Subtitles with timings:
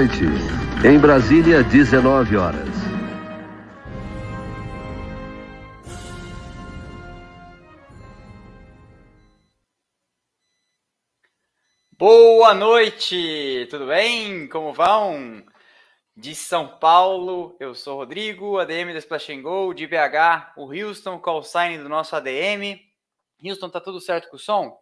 [0.00, 0.24] Noite.
[0.82, 2.70] Em Brasília, 19 horas.
[11.92, 14.48] Boa noite, tudo bem?
[14.48, 15.44] Como vão?
[16.16, 21.18] De São Paulo, eu sou Rodrigo, ADM da Splash and Go, de BH, o Houston,
[21.18, 22.80] call sign do nosso ADM.
[23.44, 24.78] Houston, tá tudo certo com o som?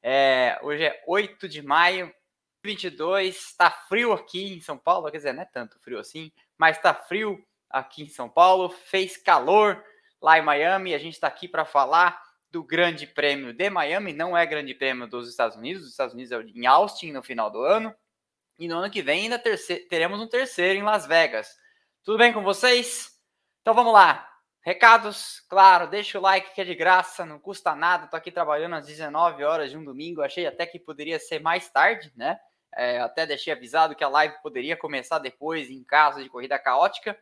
[0.00, 2.14] É, hoje é 8 de maio,
[2.64, 6.78] 22, está frio aqui em São Paulo, quer dizer, não é tanto frio assim, mas
[6.78, 9.84] está frio aqui em São Paulo, fez calor
[10.20, 12.18] lá em Miami, a gente está aqui para falar
[12.50, 16.32] do Grande Prêmio de Miami, não é Grande Prêmio dos Estados Unidos, os Estados Unidos
[16.32, 17.94] é em Austin no final do ano,
[18.58, 21.48] e no ano que vem ainda teremos um terceiro em Las Vegas.
[22.02, 23.10] Tudo bem com vocês?
[23.60, 24.30] Então vamos lá.
[24.62, 28.06] Recados, claro, deixa o like que é de graça, não custa nada.
[28.06, 30.22] Tô aqui trabalhando às 19 horas de um domingo.
[30.22, 32.38] Achei até que poderia ser mais tarde, né?
[32.76, 37.18] É, até deixei avisado que a live poderia começar depois, em caso de corrida caótica.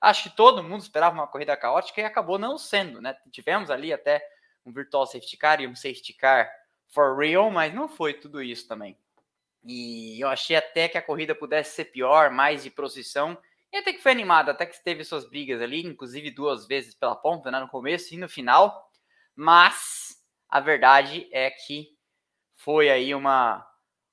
[0.00, 3.16] Acho que todo mundo esperava uma corrida caótica e acabou não sendo, né?
[3.30, 4.22] Tivemos ali até
[4.64, 6.50] um virtual safety car e um safety car
[6.88, 8.96] for real, mas não foi tudo isso também.
[9.64, 13.36] E eu achei até que a corrida pudesse ser pior, mais de procissão.
[13.72, 17.14] E até que foi animada, até que teve suas brigas ali, inclusive duas vezes pela
[17.14, 18.90] ponta, né, no começo e no final.
[19.36, 21.88] Mas a verdade é que
[22.56, 23.64] foi aí uma,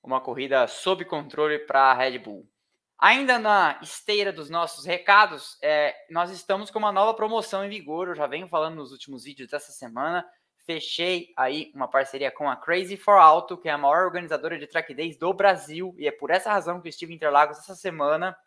[0.07, 2.49] uma corrida sob controle para a Red Bull.
[2.97, 8.07] Ainda na esteira dos nossos recados, é, nós estamos com uma nova promoção em vigor.
[8.07, 10.25] Eu já venho falando nos últimos vídeos dessa semana
[10.67, 14.67] fechei aí uma parceria com a Crazy for Auto, que é a maior organizadora de
[14.67, 17.73] track days do Brasil, e é por essa razão que eu estive em Interlagos essa
[17.73, 18.37] semana.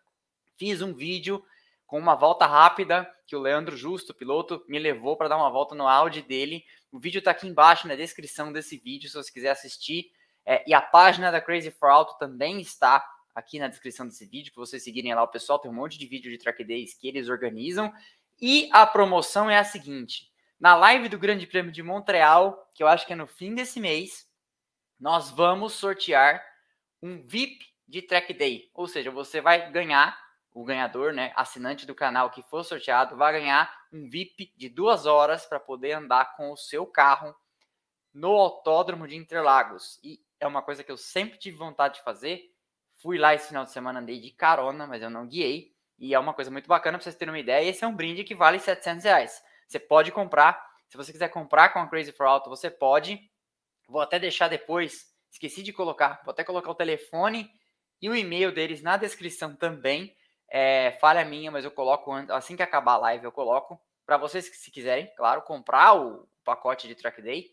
[0.59, 1.43] Fiz um vídeo
[1.87, 5.75] com uma volta rápida que o Leandro Justo, piloto, me levou para dar uma volta
[5.75, 6.62] no Audi dele.
[6.93, 10.12] O vídeo está aqui embaixo na descrição desse vídeo, se você quiser assistir.
[10.50, 14.53] É, e a página da Crazy for Auto também está aqui na descrição desse vídeo,
[14.53, 15.61] para vocês seguirem lá o pessoal.
[15.61, 17.94] Tem um monte de vídeo de track days que eles organizam.
[18.43, 20.28] E a promoção é a seguinte:
[20.59, 23.78] na live do Grande Prêmio de Montreal, que eu acho que é no fim desse
[23.78, 24.28] mês,
[24.99, 26.44] nós vamos sortear
[27.00, 28.72] um VIP de Track Day.
[28.75, 30.19] Ou seja, você vai ganhar,
[30.53, 35.06] o ganhador, né, assinante do canal que for sorteado, vai ganhar um VIP de duas
[35.06, 37.32] horas para poder andar com o seu carro
[38.12, 40.00] no Autódromo de Interlagos.
[40.03, 42.50] E é uma coisa que eu sempre tive vontade de fazer.
[42.96, 45.72] Fui lá esse final de semana, andei de carona, mas eu não guiei.
[45.98, 47.68] E é uma coisa muito bacana para vocês terem uma ideia.
[47.68, 49.42] Esse é um brinde que vale 700 reais.
[49.68, 50.66] Você pode comprar.
[50.88, 53.20] Se você quiser comprar com a Crazy for Auto, você pode.
[53.86, 55.14] Vou até deixar depois.
[55.30, 56.20] Esqueci de colocar.
[56.24, 57.50] Vou até colocar o telefone
[58.00, 60.16] e o e-mail deles na descrição também.
[60.48, 63.80] É, falha minha, mas eu coloco assim que acabar a live, eu coloco.
[64.04, 67.52] Para vocês que se quiserem, claro, comprar o pacote de Track Day.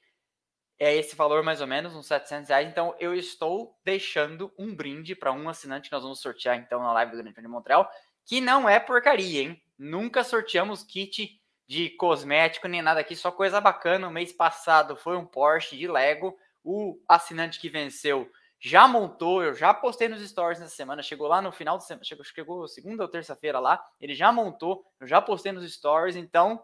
[0.79, 2.67] É esse valor mais ou menos, uns 700 reais.
[2.67, 6.93] Então eu estou deixando um brinde para um assinante que nós vamos sortear então na
[6.93, 7.89] live do Grande Prêmio de Montreal,
[8.25, 9.61] que não é porcaria, hein?
[9.77, 14.07] Nunca sorteamos kit de cosmético nem nada aqui, só coisa bacana.
[14.07, 16.37] O mês passado foi um Porsche de Lego.
[16.63, 18.29] O assinante que venceu
[18.59, 22.03] já montou, eu já postei nos stories nessa semana, chegou lá no final de semana,
[22.03, 26.63] chegou, chegou segunda ou terça-feira lá, ele já montou, eu já postei nos stories, então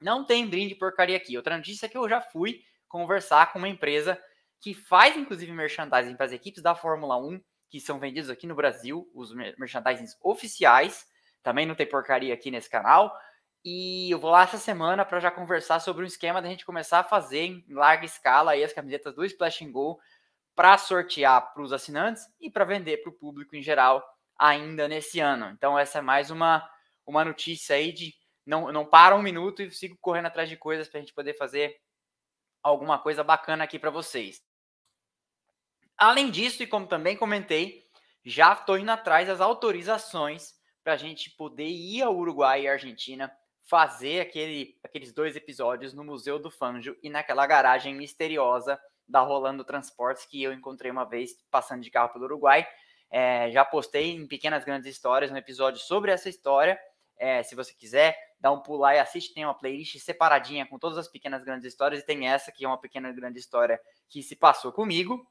[0.00, 1.36] não tem brinde porcaria aqui.
[1.36, 2.62] Outra notícia é que eu já fui
[2.94, 4.16] conversar com uma empresa
[4.60, 8.54] que faz inclusive merchandising para as equipes da Fórmula 1, que são vendidos aqui no
[8.54, 11.04] Brasil, os merchandisings oficiais,
[11.42, 13.12] também não tem porcaria aqui nesse canal.
[13.64, 17.00] E eu vou lá essa semana para já conversar sobre um esquema da gente começar
[17.00, 19.98] a fazer em larga escala aí as camisetas do Splash and Go
[20.54, 24.04] para sortear para os assinantes e para vender para o público em geral
[24.38, 25.46] ainda nesse ano.
[25.46, 26.64] Então essa é mais uma,
[27.04, 28.14] uma notícia aí de
[28.46, 31.34] não, não para um minuto e sigo correndo atrás de coisas para a gente poder
[31.34, 31.76] fazer
[32.64, 34.42] alguma coisa bacana aqui para vocês.
[35.96, 37.84] Além disso, e como também comentei,
[38.24, 43.30] já estou indo atrás das autorizações para a gente poder ir ao Uruguai e Argentina
[43.62, 49.64] fazer aquele, aqueles dois episódios no Museu do Fanjo e naquela garagem misteriosa da Rolando
[49.64, 52.66] Transportes que eu encontrei uma vez passando de carro pelo Uruguai.
[53.10, 56.78] É, já postei em Pequenas Grandes Histórias um episódio sobre essa história.
[57.18, 59.34] É, se você quiser, dá um pulo lá e assiste.
[59.34, 62.68] Tem uma playlist separadinha com todas as pequenas grandes histórias e tem essa que é
[62.68, 65.26] uma pequena grande história que se passou comigo.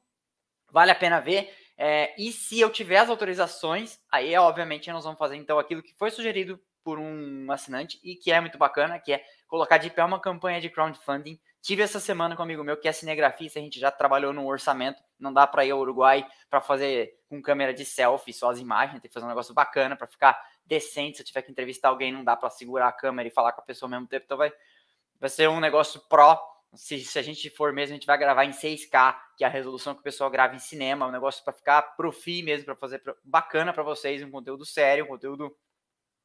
[0.70, 1.54] Vale a pena ver.
[1.76, 5.94] É, e se eu tiver as autorizações, aí obviamente nós vamos fazer então aquilo que
[5.94, 10.04] foi sugerido por um assinante e que é muito bacana, que é colocar de pé
[10.04, 11.40] uma campanha de crowdfunding.
[11.62, 14.46] Tive essa semana com um amigo meu que é cinegrafista, a gente já trabalhou no
[14.46, 18.58] orçamento, não dá para ir ao Uruguai para fazer com câmera de selfie só as
[18.58, 21.16] imagens, tem que fazer um negócio bacana para ficar decente.
[21.16, 23.60] Se eu tiver que entrevistar alguém, não dá para segurar a câmera e falar com
[23.60, 24.52] a pessoa ao mesmo tempo, então vai,
[25.20, 26.40] vai ser um negócio pró
[26.76, 29.50] se, se, a gente for mesmo, a gente vai gravar em 6K, que é a
[29.50, 33.02] resolução que o pessoal grava em cinema, um negócio para ficar profi mesmo, para fazer
[33.22, 35.56] bacana para vocês, um conteúdo sério, um conteúdo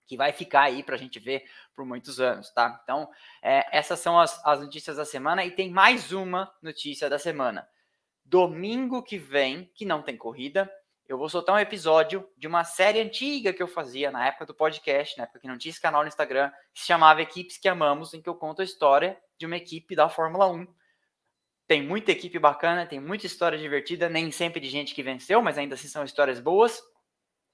[0.08, 1.44] que vai ficar aí para a gente ver
[1.76, 2.80] por muitos anos, tá?
[2.84, 3.10] Então,
[3.44, 7.68] é, essas são as, as notícias da semana e tem mais uma notícia da semana.
[8.26, 10.72] Domingo que vem, que não tem corrida,
[11.10, 14.54] eu vou soltar um episódio de uma série antiga que eu fazia na época do
[14.54, 17.68] podcast, na época que não tinha esse canal no Instagram, que se chamava Equipes que
[17.68, 20.68] Amamos, em que eu conto a história de uma equipe da Fórmula 1.
[21.68, 25.58] Tem muita equipe bacana, tem muita história divertida, nem sempre de gente que venceu, mas
[25.58, 26.80] ainda assim são histórias boas.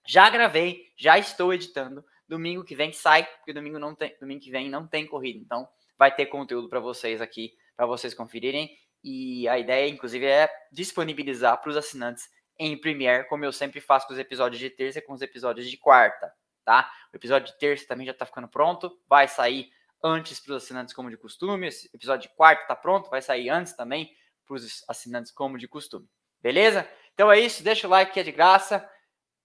[0.06, 4.50] Já gravei, já estou editando Domingo que vem sai, porque domingo não tem, domingo que
[4.50, 5.40] vem não tem corrida.
[5.40, 5.68] Então,
[5.98, 8.70] vai ter conteúdo para vocês aqui, para vocês conferirem.
[9.04, 14.08] E a ideia, inclusive, é disponibilizar para os assinantes em Premiere, como eu sempre faço
[14.08, 16.32] com os episódios de terça e com os episódios de quarta,
[16.64, 16.92] tá?
[17.14, 19.70] O episódio de terça também já está ficando pronto, vai sair
[20.04, 21.68] antes para os assinantes como de costume.
[21.68, 24.12] Esse episódio de quarta está pronto, vai sair antes também
[24.46, 26.08] para os assinantes como de costume.
[26.42, 26.88] Beleza?
[27.14, 28.88] Então é isso, deixa o like que é de graça.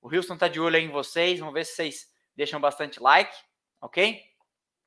[0.02, 2.06] O Houston está de olho aí em vocês, vamos ver se vocês
[2.36, 3.34] deixam bastante like,
[3.80, 4.22] ok?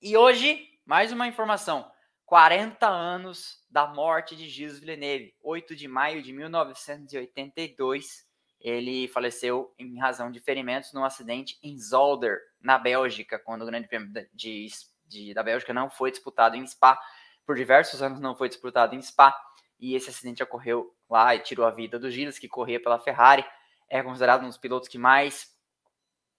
[0.01, 1.89] E hoje, mais uma informação:
[2.25, 8.25] 40 anos da morte de Gilles Villeneuve, 8 de maio de 1982.
[8.59, 13.87] Ele faleceu em razão de ferimentos num acidente em Zolder, na Bélgica, quando o Grande
[13.87, 14.67] Prêmio de,
[15.05, 16.97] de, da Bélgica não foi disputado em Spa.
[17.45, 19.37] Por diversos anos não foi disputado em Spa.
[19.77, 23.45] E esse acidente ocorreu lá e tirou a vida do Gilles, que corria pela Ferrari.
[23.89, 25.52] É considerado um dos pilotos que mais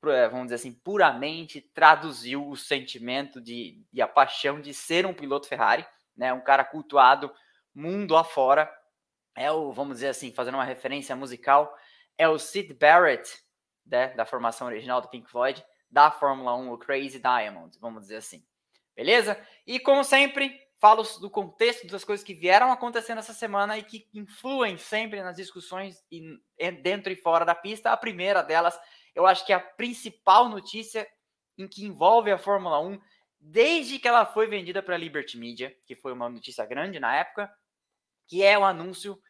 [0.04, 5.48] vamos dizer assim, puramente traduziu o sentimento de, e a paixão de ser um piloto
[5.48, 5.86] Ferrari,
[6.16, 6.32] né?
[6.32, 7.32] Um cara cultuado
[7.74, 8.72] mundo afora.
[9.36, 11.76] É o, vamos dizer assim, fazendo uma referência musical,
[12.16, 13.28] é o Sid Barrett,
[13.84, 18.16] né, da formação original do Pink Floyd, da Fórmula 1, o Crazy Diamond, vamos dizer
[18.16, 18.44] assim.
[18.94, 19.36] Beleza?
[19.66, 24.08] E como sempre, falo do contexto das coisas que vieram acontecendo essa semana e que
[24.14, 26.04] influem sempre nas discussões
[26.82, 27.90] dentro e fora da pista.
[27.90, 28.78] A primeira delas
[29.14, 31.06] eu acho que é a principal notícia
[31.56, 33.00] em que envolve a Fórmula 1
[33.40, 37.14] desde que ela foi vendida para a Liberty Media, que foi uma notícia grande na
[37.14, 37.52] época,
[38.26, 39.20] que é o anúncio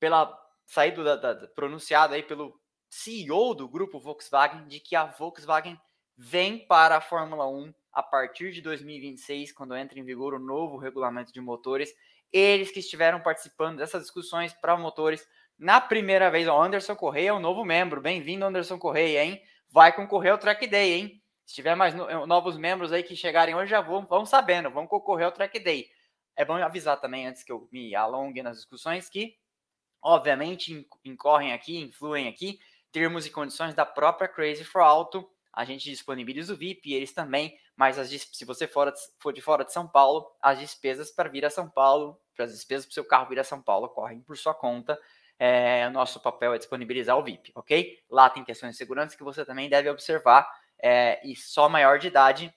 [0.00, 0.36] pela
[0.66, 5.80] saída da, da, pronunciado aí pelo CEO do grupo Volkswagen de que a Volkswagen
[6.16, 10.76] vem para a Fórmula 1 a partir de 2026, quando entra em vigor o novo
[10.76, 11.92] regulamento de motores.
[12.32, 15.26] Eles que estiveram participando dessas discussões para motores
[15.62, 18.00] na primeira vez, o Anderson Correia é um novo membro.
[18.00, 19.40] Bem-vindo, Anderson Correia, hein?
[19.70, 21.22] Vai concorrer ao Track Day, hein?
[21.46, 24.72] Se tiver mais no, eh, novos membros aí que chegarem hoje, já vão, vão sabendo,
[24.72, 25.86] vão concorrer ao Track Day.
[26.34, 29.36] É bom avisar também, antes que eu me alongue nas discussões, que,
[30.02, 32.58] obviamente, incorrem aqui, influem aqui,
[32.90, 35.30] termos e condições da própria Crazy for Auto.
[35.52, 39.64] A gente disponibiliza o VIP, eles também, mas as, se você for, for de fora
[39.64, 43.04] de São Paulo, as despesas para vir a São Paulo, as despesas para o seu
[43.04, 44.98] carro vir a São Paulo, correm por sua conta
[45.38, 47.98] é, nosso papel é disponibilizar o VIP, ok?
[48.08, 50.48] Lá tem questões de segurança que você também deve observar
[50.78, 52.54] é, e só maior de idade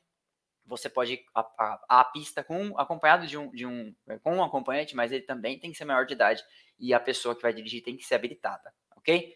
[0.65, 5.11] você pode ir a, pista com acompanhado de um, de um com um acompanhante, mas
[5.11, 6.43] ele também tem que ser maior de idade
[6.79, 9.35] e a pessoa que vai dirigir tem que ser habilitada, ok?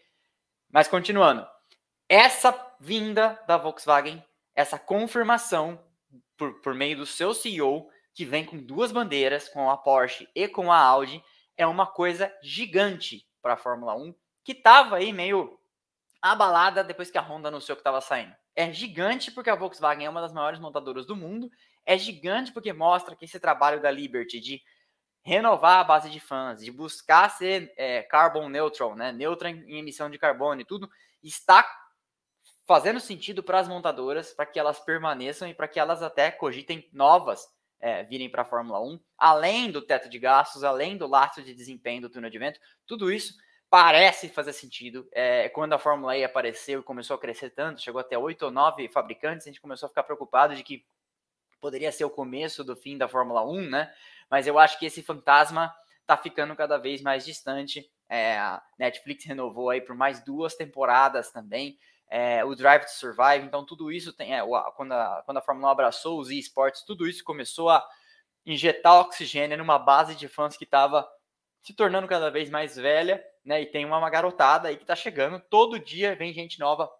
[0.68, 1.46] Mas continuando,
[2.08, 5.80] essa vinda da Volkswagen, essa confirmação
[6.36, 10.48] por, por meio do seu CEO que vem com duas bandeiras, com a Porsche e
[10.48, 11.22] com a Audi,
[11.56, 15.58] é uma coisa gigante para a Fórmula 1, que estava aí meio
[16.20, 18.34] abalada depois que a Honda anunciou que estava saindo.
[18.54, 21.50] É gigante porque a Volkswagen é uma das maiores montadoras do mundo,
[21.84, 24.62] é gigante porque mostra que esse trabalho da Liberty de
[25.22, 29.78] renovar a base de fãs, de buscar ser é, carbon neutral, né, neutra em, em
[29.78, 30.90] emissão de carbono e tudo,
[31.22, 31.64] está
[32.66, 36.88] fazendo sentido para as montadoras, para que elas permaneçam e para que elas até cogitem
[36.92, 37.46] novas
[37.80, 41.54] é, virem para a Fórmula 1, além do teto de gastos, além do lastro de
[41.54, 43.34] desempenho do túnel de vento, tudo isso
[43.70, 45.08] parece fazer sentido.
[45.12, 48.50] É, quando a Fórmula E apareceu e começou a crescer tanto, chegou até oito ou
[48.50, 50.84] nove fabricantes, a gente começou a ficar preocupado de que
[51.60, 53.92] poderia ser o começo do fim da Fórmula 1, né?
[54.28, 57.88] Mas eu acho que esse fantasma está ficando cada vez mais distante.
[58.08, 61.78] É, a Netflix renovou aí por mais duas temporadas também
[62.10, 64.42] é, o Drive to Survive, então tudo isso tem, é,
[64.74, 67.86] quando, a, quando a Fórmula 1 abraçou os esportes, tudo isso começou a
[68.44, 71.08] injetar oxigênio numa base de fãs que estava
[71.62, 73.62] se tornando cada vez mais velha, né?
[73.62, 76.90] E tem uma, garotada aí que tá chegando, todo dia vem gente nova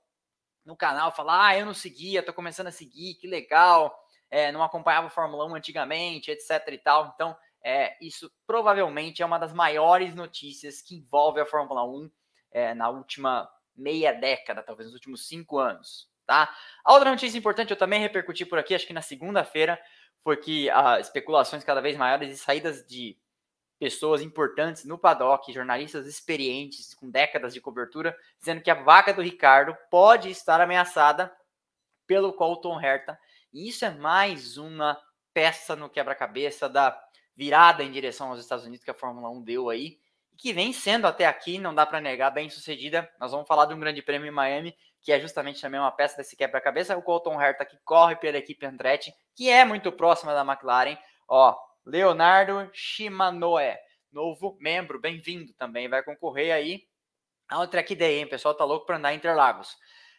[0.65, 3.93] no canal falar, ah, eu não seguia, tô começando a seguir, que legal,
[4.31, 7.13] é, não acompanhava a Fórmula 1 antigamente, etc e tal.
[7.15, 12.11] Então, é, isso provavelmente é uma das maiores notícias que envolve a Fórmula 1
[12.53, 16.55] é, na última meia década, talvez nos últimos cinco anos, tá?
[16.85, 19.81] A outra notícia importante eu também repercuti por aqui, acho que na segunda-feira,
[20.23, 23.17] foi que as especulações cada vez maiores e saídas de
[23.79, 29.23] pessoas importantes no paddock, jornalistas experientes com décadas de cobertura, dizendo que a vaga do
[29.23, 31.35] Ricardo pode estar ameaçada
[32.07, 33.19] pelo Colton Herta.
[33.53, 35.01] E isso é mais uma
[35.33, 37.01] peça no quebra-cabeça da
[37.35, 39.99] virada em direção aos Estados Unidos que a Fórmula 1 deu aí,
[40.41, 43.07] que vem sendo até aqui, não dá para negar, bem sucedida.
[43.21, 46.17] Nós vamos falar de um grande prêmio em Miami, que é justamente também uma peça
[46.17, 50.41] desse quebra-cabeça, o Colton Herta que corre pela equipe Andretti, que é muito próxima da
[50.41, 50.97] McLaren.
[51.29, 51.55] Ó,
[51.85, 53.77] Leonardo Shimanoe,
[54.11, 56.85] novo membro, bem-vindo também, vai concorrer aí
[57.47, 58.25] ao Track Day, hein?
[58.25, 59.77] O pessoal tá louco para andar em Interlagos.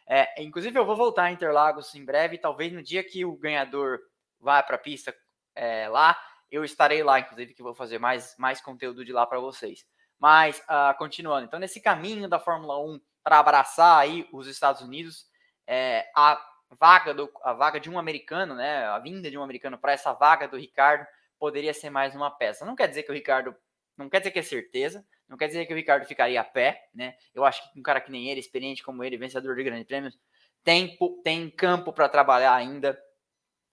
[0.08, 3.98] É, inclusive, eu vou voltar a Interlagos em breve, talvez no dia que o ganhador
[4.38, 5.12] vá para a pista
[5.56, 6.16] é, lá,
[6.48, 9.84] eu estarei lá, inclusive, que vou fazer mais, mais conteúdo de lá para vocês.
[10.22, 15.26] Mas, uh, continuando, então, nesse caminho da Fórmula 1 para abraçar aí os Estados Unidos,
[15.66, 16.40] é, a
[16.78, 20.12] vaga do, a vaga de um americano, né, a vinda de um americano para essa
[20.12, 21.04] vaga do Ricardo
[21.40, 22.64] poderia ser mais uma peça.
[22.64, 23.52] Não quer dizer que o Ricardo,
[23.98, 26.88] não quer dizer que é certeza, não quer dizer que o Ricardo ficaria a pé,
[26.94, 27.16] né?
[27.34, 30.16] Eu acho que um cara que nem ele, experiente como ele, vencedor de grandes prêmios,
[30.62, 32.96] tem, tem campo para trabalhar ainda.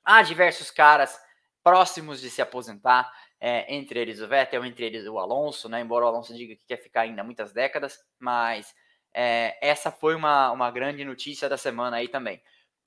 [0.03, 1.15] Há diversos caras
[1.63, 3.08] próximos de se aposentar,
[3.39, 5.79] é, entre eles o Vettel, entre eles o Alonso, né?
[5.79, 8.75] Embora o Alonso diga que quer ficar ainda muitas décadas, mas
[9.13, 12.41] é, essa foi uma, uma grande notícia da semana aí também.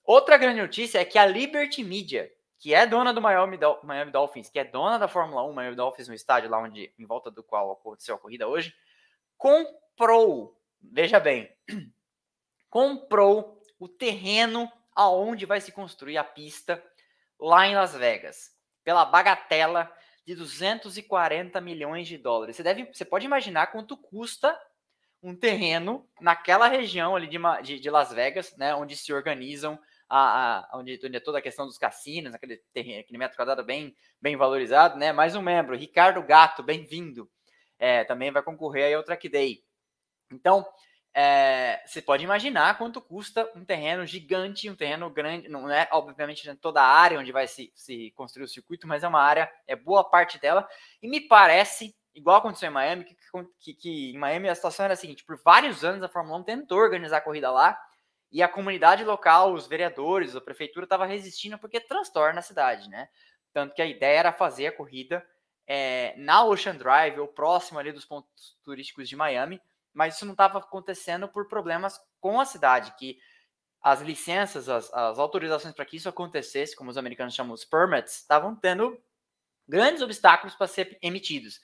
[0.05, 4.51] Outra grande notícia é que a Liberty Media, que é dona do Miami, Miami Dolphins,
[4.51, 7.43] que é dona da Fórmula 1, Miami Dolphins, no estádio lá onde, em volta do
[7.43, 8.75] qual aconteceu a corrida hoje,
[9.39, 11.51] comprou, veja bem,
[12.69, 16.83] comprou o terreno aonde vai se construir a pista
[17.41, 18.51] lá em Las Vegas,
[18.85, 19.93] pela bagatela
[20.27, 22.57] de 240 milhões de dólares.
[22.57, 24.59] Você, deve, você pode imaginar quanto custa
[25.23, 30.59] um terreno naquela região ali de, de, de Las Vegas, né, onde se organizam a,
[30.59, 33.97] a, onde, onde é toda a questão dos cassinos, aquele, terreno, aquele metro quadrado bem,
[34.21, 35.11] bem valorizado, né?
[35.11, 37.31] Mais um membro, Ricardo Gato, bem-vindo.
[37.79, 39.65] É, também vai concorrer aí ao Track Day.
[40.31, 40.67] Então,
[41.15, 46.55] é, você pode imaginar quanto custa um terreno gigante, um terreno grande, não é obviamente
[46.57, 49.77] toda a área onde vai se, se construir o circuito, mas é uma área, é
[49.77, 50.67] boa parte dela,
[51.03, 53.17] e me parece, igual aconteceu em Miami, que,
[53.61, 56.45] que, que em Miami a situação era a seguinte, por vários anos a Fórmula 1
[56.45, 57.79] tentou organizar a corrida lá,
[58.31, 63.07] e a comunidade local, os vereadores, a prefeitura estava resistindo porque transtorna a cidade, né?
[63.53, 65.23] Tanto que a ideia era fazer a corrida
[65.67, 69.61] é, na Ocean Drive, ou próximo ali dos pontos turísticos de Miami,
[69.93, 73.19] mas isso não estava acontecendo por problemas com a cidade, que
[73.81, 78.21] as licenças, as, as autorizações para que isso acontecesse, como os americanos chamam os permits,
[78.21, 78.97] estavam tendo
[79.69, 81.61] grandes obstáculos para ser emitidos.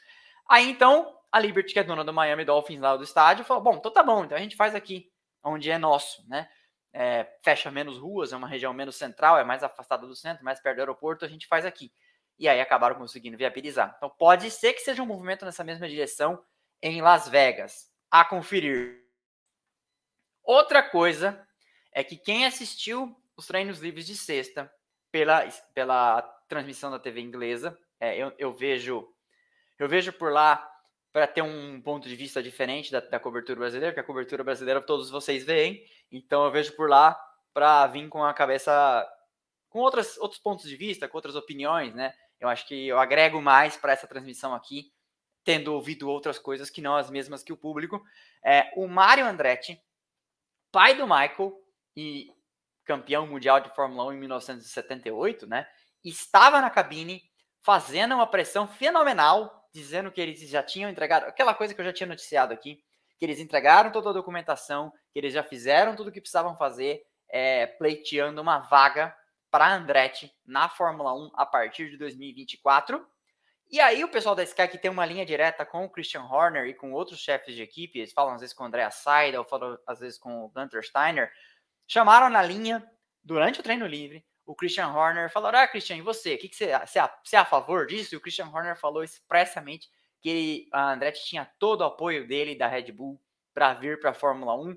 [0.48, 3.74] Aí então, a Liberty, que é dona do Miami Dolphins lá do estádio, falou: bom,
[3.74, 5.10] então tá bom, então a gente faz aqui,
[5.44, 6.48] onde é nosso, né?
[6.92, 10.60] é, fecha menos ruas, é uma região menos central, é mais afastada do centro, mais
[10.60, 11.92] perto do aeroporto, a gente faz aqui.
[12.38, 13.94] E aí acabaram conseguindo viabilizar.
[13.96, 16.42] Então pode ser que seja um movimento nessa mesma direção
[16.80, 17.90] em Las Vegas.
[18.10, 19.04] A conferir.
[20.42, 21.46] Outra coisa
[21.92, 24.72] é que quem assistiu os treinos livres de sexta
[25.10, 29.06] pela, pela transmissão da TV inglesa, é, eu, eu vejo
[29.78, 30.68] eu vejo por lá
[31.12, 34.80] para ter um ponto de vista diferente da, da cobertura brasileira, que a cobertura brasileira
[34.80, 37.18] todos vocês veem, então eu vejo por lá
[37.54, 39.06] para vir com a cabeça
[39.68, 42.12] com outras, outros pontos de vista, com outras opiniões, né?
[42.40, 44.92] Eu acho que eu agrego mais para essa transmissão aqui,
[45.48, 48.04] tendo ouvido outras coisas que não as mesmas que o público.
[48.44, 49.82] É, o Mário Andretti,
[50.70, 51.58] pai do Michael
[51.96, 52.30] e
[52.84, 55.66] campeão mundial de Fórmula 1 em 1978, né?
[56.04, 57.22] Estava na cabine
[57.62, 61.94] fazendo uma pressão fenomenal, dizendo que eles já tinham entregado aquela coisa que eu já
[61.94, 62.84] tinha noticiado aqui,
[63.18, 67.00] que eles entregaram toda a documentação, que eles já fizeram tudo o que precisavam fazer,
[67.26, 69.16] é, pleiteando uma vaga
[69.50, 73.02] para Andretti na Fórmula 1 a partir de 2024.
[73.70, 76.66] E aí o pessoal da Sky que tem uma linha direta com o Christian Horner
[76.66, 79.78] e com outros chefes de equipe, eles falam às vezes com o Andrea Seidel, falam
[79.86, 81.30] às vezes com o Gunter Steiner,
[81.86, 82.84] chamaram na linha
[83.22, 86.34] durante o treino livre o Christian Horner falaram: Ah, Christian, e você?
[86.34, 88.14] O que, que você, você, é, você é a favor disso?
[88.14, 89.90] E o Christian Horner falou expressamente
[90.22, 93.20] que ele, a Andretti tinha todo o apoio dele da Red Bull
[93.52, 94.74] para vir para a Fórmula 1.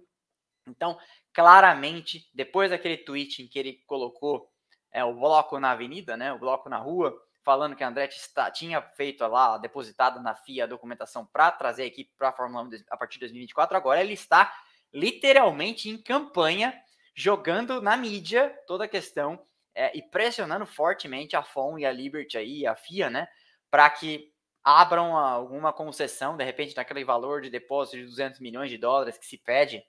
[0.68, 1.00] Então,
[1.34, 4.52] claramente, depois daquele tweet em que ele colocou
[4.92, 8.52] é, o bloco na avenida, né, o bloco na rua, falando que a Andretti está,
[8.52, 12.64] tinha feito lá, depositado na FIA a documentação para trazer a equipe para a Fórmula
[12.64, 14.54] 1 a partir de 2024, agora ele está
[14.94, 16.74] literalmente em campanha,
[17.16, 22.38] jogando na mídia toda a questão é, e pressionando fortemente a FOM e a Liberty
[22.38, 23.28] aí, a FIA, né,
[23.70, 24.32] para que
[24.64, 29.26] abram alguma concessão, de repente, naquele valor de depósito de 200 milhões de dólares que
[29.26, 29.84] se pede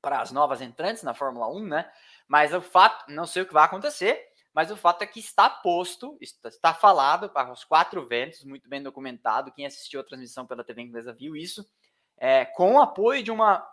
[0.00, 1.92] para as novas entrantes na Fórmula 1, né?
[2.26, 5.48] Mas o fato, não sei o que vai acontecer, mas o fato é que está
[5.48, 9.52] posto, está falado para os quatro ventos, muito bem documentado.
[9.52, 11.68] Quem assistiu a transmissão pela TV inglesa viu isso,
[12.16, 13.64] é, com o apoio de uma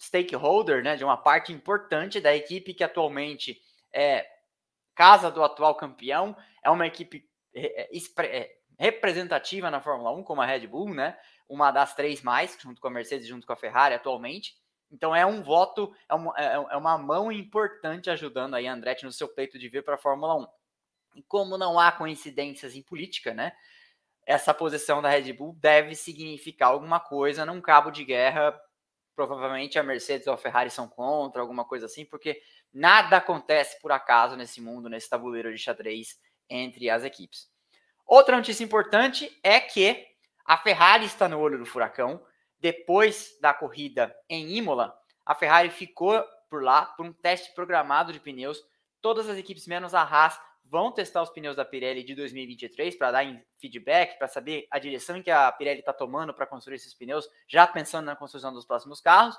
[0.00, 3.60] stakeholder, né, de uma parte importante da equipe que atualmente
[3.92, 4.26] é
[4.94, 7.88] casa do atual campeão, é uma equipe é,
[8.18, 11.18] é, representativa na Fórmula 1, como a Red Bull, né?
[11.48, 14.54] Uma das três mais, junto com a Mercedes, junto com a Ferrari atualmente.
[14.90, 19.04] Então é um voto, é uma, é, é uma mão importante ajudando aí a Andretti
[19.04, 20.46] no seu pleito de vir para a Fórmula 1.
[21.16, 23.52] E como não há coincidências em política, né?
[24.26, 28.58] Essa posição da Red Bull deve significar alguma coisa num cabo de guerra.
[29.14, 32.40] Provavelmente a Mercedes ou a Ferrari são contra, alguma coisa assim, porque
[32.72, 36.18] nada acontece por acaso nesse mundo, nesse tabuleiro de xadrez
[36.48, 37.48] entre as equipes.
[38.06, 40.06] Outra notícia importante é que
[40.44, 42.24] a Ferrari está no olho do furacão
[42.60, 48.20] depois da corrida em Imola, a Ferrari ficou por lá por um teste programado de
[48.20, 48.62] pneus.
[49.00, 53.10] Todas as equipes, menos a Haas, vão testar os pneus da Pirelli de 2023 para
[53.10, 57.28] dar feedback, para saber a direção que a Pirelli está tomando para construir esses pneus,
[57.48, 59.36] já pensando na construção dos próximos carros.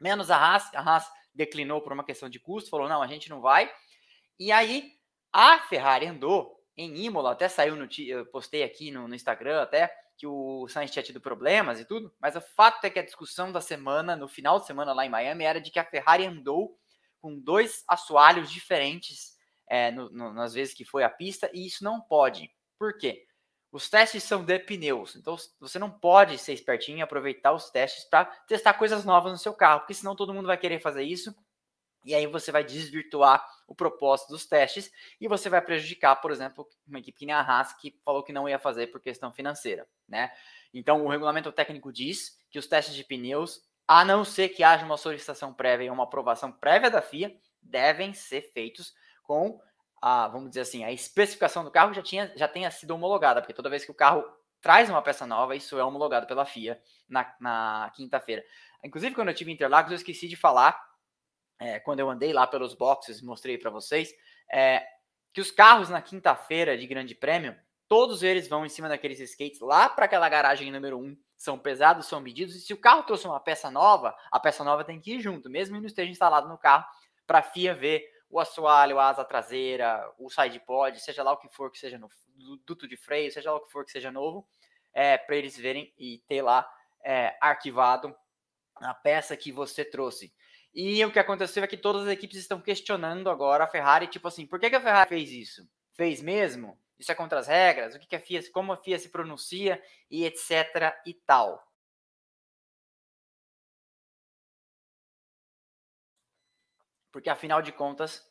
[0.00, 3.28] Menos a Haas, a Haas declinou por uma questão de custo, falou: não, a gente
[3.28, 3.70] não vai.
[4.38, 4.92] E aí
[5.32, 7.88] a Ferrari andou em Imola, até saiu no.
[7.98, 12.12] Eu postei aqui no, no Instagram até que o Sainz tinha tido problemas e tudo,
[12.18, 15.10] mas o fato é que a discussão da semana, no final de semana lá em
[15.10, 16.78] Miami, era de que a Ferrari andou
[17.20, 19.36] com dois assoalhos diferentes
[19.68, 22.50] é, no, no, nas vezes que foi à pista, e isso não pode.
[22.78, 23.26] Por quê?
[23.70, 28.04] Os testes são de pneus, então você não pode ser espertinho e aproveitar os testes
[28.04, 31.34] para testar coisas novas no seu carro, porque senão todo mundo vai querer fazer isso
[32.06, 36.66] e aí você vai desvirtuar o propósito dos testes e você vai prejudicar, por exemplo,
[36.86, 39.86] uma equipe que nem a Haas, que falou que não ia fazer por questão financeira,
[40.08, 40.30] né?
[40.72, 44.86] Então, o regulamento técnico diz que os testes de pneus, a não ser que haja
[44.86, 49.60] uma solicitação prévia e uma aprovação prévia da FIA, devem ser feitos com
[50.00, 53.54] a, vamos dizer assim, a especificação do carro já, tinha, já tenha sido homologada, porque
[53.54, 54.24] toda vez que o carro
[54.60, 58.44] traz uma peça nova, isso é homologado pela FIA na, na quinta-feira.
[58.84, 60.80] Inclusive, quando eu tive Interlagos, eu esqueci de falar
[61.58, 64.12] é, quando eu andei lá pelos boxes, mostrei para vocês,
[64.52, 64.86] é,
[65.32, 67.56] que os carros na quinta-feira de Grande Prêmio,
[67.88, 71.02] todos eles vão em cima daqueles skates lá para aquela garagem número 1.
[71.02, 74.64] Um, são pesados, são medidos, e se o carro trouxe uma peça nova, a peça
[74.64, 76.86] nova tem que ir junto, mesmo que não esteja instalado no carro,
[77.26, 81.36] para a FIA ver o assoalho, a asa traseira, o side pod, seja lá o
[81.36, 82.08] que for que seja no
[82.64, 84.48] duto de freio, seja lá o que for que seja novo,
[84.94, 86.66] é, para eles verem e ter lá
[87.04, 88.16] é, arquivado
[88.76, 90.34] a peça que você trouxe.
[90.78, 94.28] E o que aconteceu é que todas as equipes estão questionando agora a Ferrari, tipo
[94.28, 95.66] assim, por que, que a Ferrari fez isso?
[95.94, 96.78] Fez mesmo?
[96.98, 97.94] Isso é contra as regras?
[97.94, 101.66] O que, que a FIA, como a FIA se pronuncia e etc e tal.
[107.10, 108.22] Porque afinal de contas,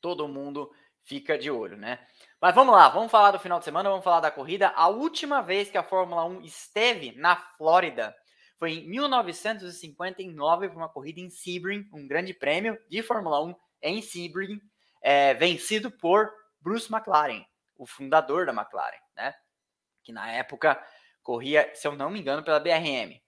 [0.00, 1.98] todo mundo fica de olho, né?
[2.40, 4.68] Mas vamos lá, vamos falar do final de semana, vamos falar da corrida.
[4.70, 8.16] A última vez que a Fórmula 1 esteve na Flórida
[8.58, 14.02] foi em 1959 para uma corrida em Sebring, um grande prêmio de Fórmula 1 em
[14.02, 14.60] Sebring,
[15.00, 17.44] é, vencido por Bruce McLaren,
[17.76, 19.32] o fundador da McLaren, né?
[20.02, 20.82] Que na época
[21.22, 23.20] corria, se eu não me engano, pela BRM.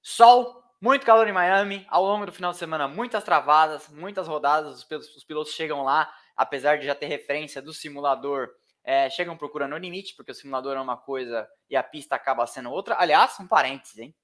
[0.00, 4.78] Sol, muito calor em Miami, ao longo do final de semana, muitas travadas, muitas rodadas,
[4.78, 8.48] os pilotos, os pilotos chegam lá, apesar de já ter referência do simulador,
[8.82, 12.46] é, chegam procurando o limite, porque o simulador é uma coisa e a pista acaba
[12.46, 12.96] sendo outra.
[12.98, 14.14] Aliás, um parênteses, hein?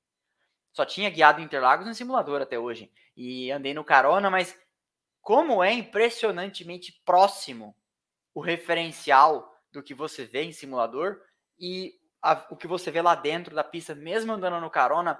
[0.74, 2.92] Só tinha guiado Interlagos no simulador até hoje.
[3.16, 4.58] E andei no carona, mas
[5.22, 7.74] como é impressionantemente próximo
[8.34, 11.18] o referencial do que você vê em simulador
[11.58, 15.18] e a, o que você vê lá dentro da pista, mesmo andando no carona,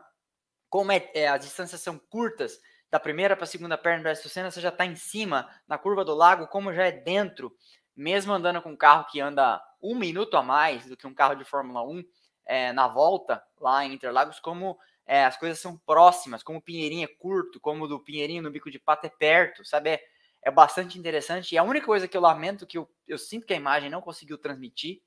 [0.69, 4.53] como é, é as distâncias são curtas, da primeira para a segunda perna do Senna,
[4.53, 7.53] você já está em cima, na curva do lago, como já é dentro,
[7.97, 11.35] mesmo andando com um carro que anda um minuto a mais do que um carro
[11.35, 12.05] de Fórmula 1
[12.47, 17.05] é, na volta lá em Interlagos, como é, as coisas são próximas, como o Pinheirinho
[17.05, 19.91] é curto, como o do Pinheirinho no Bico de Pato é perto, sabe?
[19.91, 20.01] É,
[20.43, 21.55] é bastante interessante.
[21.55, 24.01] E a única coisa que eu lamento, que eu, eu sinto que a imagem não
[24.01, 25.03] conseguiu transmitir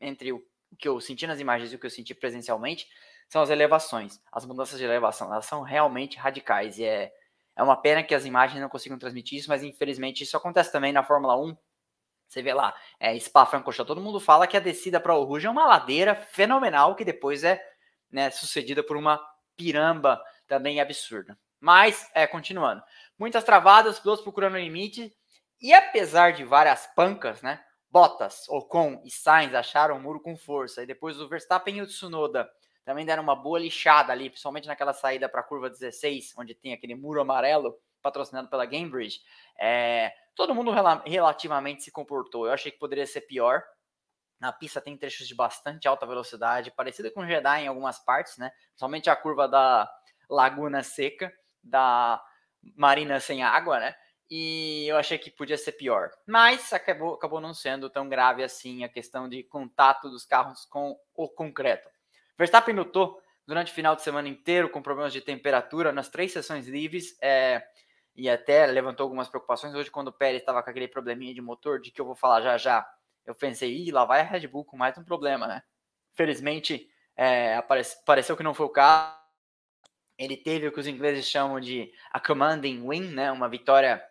[0.00, 2.86] entre o, o que eu senti nas imagens e o que eu senti presencialmente,
[3.28, 4.20] são as elevações.
[4.32, 6.78] As mudanças de elevação, elas são realmente radicais.
[6.78, 7.12] E é,
[7.56, 10.92] é uma pena que as imagens não consigam transmitir isso, mas infelizmente isso acontece também
[10.92, 11.56] na Fórmula 1.
[12.28, 15.50] Você vê lá, é, Spa-Francorchamps, todo mundo fala que a descida para o Rouge é
[15.50, 17.62] uma ladeira fenomenal que depois é
[18.10, 19.20] né, sucedida por uma
[19.56, 21.38] piramba também absurda.
[21.60, 22.82] Mas, é, continuando.
[23.18, 25.14] Muitas travadas, pilotos procurando limite.
[25.60, 27.64] E apesar de várias pancas, né?
[27.90, 30.82] Bottas, Ocon e Sainz acharam o muro com força.
[30.82, 32.50] E depois o Verstappen e o Tsunoda
[32.84, 36.72] também deram uma boa lixada ali, principalmente naquela saída para a curva 16, onde tem
[36.72, 39.20] aquele muro amarelo patrocinado pela Gamebridge,
[39.58, 42.46] é, todo mundo rel relativamente se comportou.
[42.46, 43.62] Eu achei que poderia ser pior.
[44.44, 48.52] Na pista tem trechos de bastante alta velocidade, parecida com Jeddah em algumas partes, né?
[48.76, 49.90] Somente a curva da
[50.28, 52.22] Laguna Seca, da
[52.76, 53.96] Marina Sem Água, né?
[54.30, 56.10] E eu achei que podia ser pior.
[56.26, 60.94] Mas acabou, acabou não sendo tão grave assim a questão de contato dos carros com
[61.14, 61.88] o concreto.
[62.36, 66.68] Verstappen lutou durante o final de semana inteiro com problemas de temperatura nas três sessões
[66.68, 67.66] livres é,
[68.14, 69.74] e até levantou algumas preocupações.
[69.74, 72.42] Hoje, quando o Pérez estava com aquele probleminha de motor, de que eu vou falar
[72.42, 72.86] já já,
[73.26, 75.62] eu pensei, ih, lá vai a Red Bull com mais um problema, né?
[76.14, 79.16] Felizmente, é, apareceu, pareceu que não foi o caso.
[80.16, 83.32] Ele teve o que os ingleses chamam de a commanding win, né?
[83.32, 84.02] Uma vitória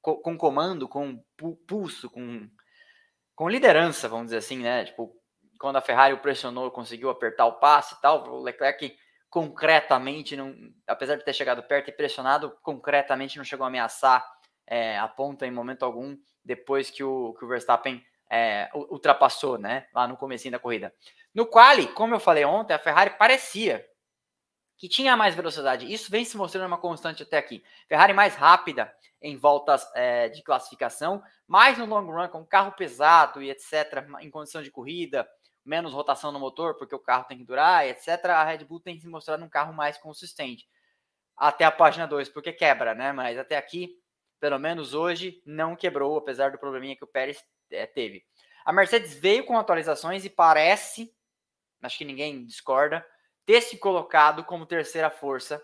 [0.00, 1.22] com, com comando, com
[1.66, 2.48] pulso, com,
[3.34, 4.84] com liderança, vamos dizer assim, né?
[4.84, 5.14] Tipo,
[5.58, 8.96] quando a Ferrari o pressionou, conseguiu apertar o passe e tal, o Leclerc
[9.30, 10.54] concretamente, não,
[10.86, 14.22] apesar de ter chegado perto e pressionado, concretamente não chegou a ameaçar
[14.66, 19.86] é, a ponta em momento algum, depois que o, que o Verstappen é, ultrapassou, né,
[19.92, 20.94] lá no começo da corrida.
[21.34, 23.86] No quali, como eu falei ontem, a Ferrari parecia
[24.78, 25.92] que tinha mais velocidade.
[25.92, 27.62] Isso vem se mostrando uma constante até aqui.
[27.86, 28.90] Ferrari mais rápida
[29.20, 34.30] em voltas é, de classificação, mais no long run, com carro pesado e etc., em
[34.30, 35.28] condição de corrida,
[35.62, 38.98] menos rotação no motor, porque o carro tem que durar, etc., a Red Bull tem
[38.98, 40.66] se mostrado um carro mais consistente.
[41.36, 43.12] Até a página 2, porque quebra, né?
[43.12, 43.90] Mas até aqui,
[44.40, 48.24] pelo menos hoje, não quebrou, apesar do probleminha que o Pérez é, teve.
[48.64, 51.12] A Mercedes veio com atualizações e parece,
[51.82, 53.04] acho que ninguém discorda,
[53.44, 55.62] ter se colocado como terceira força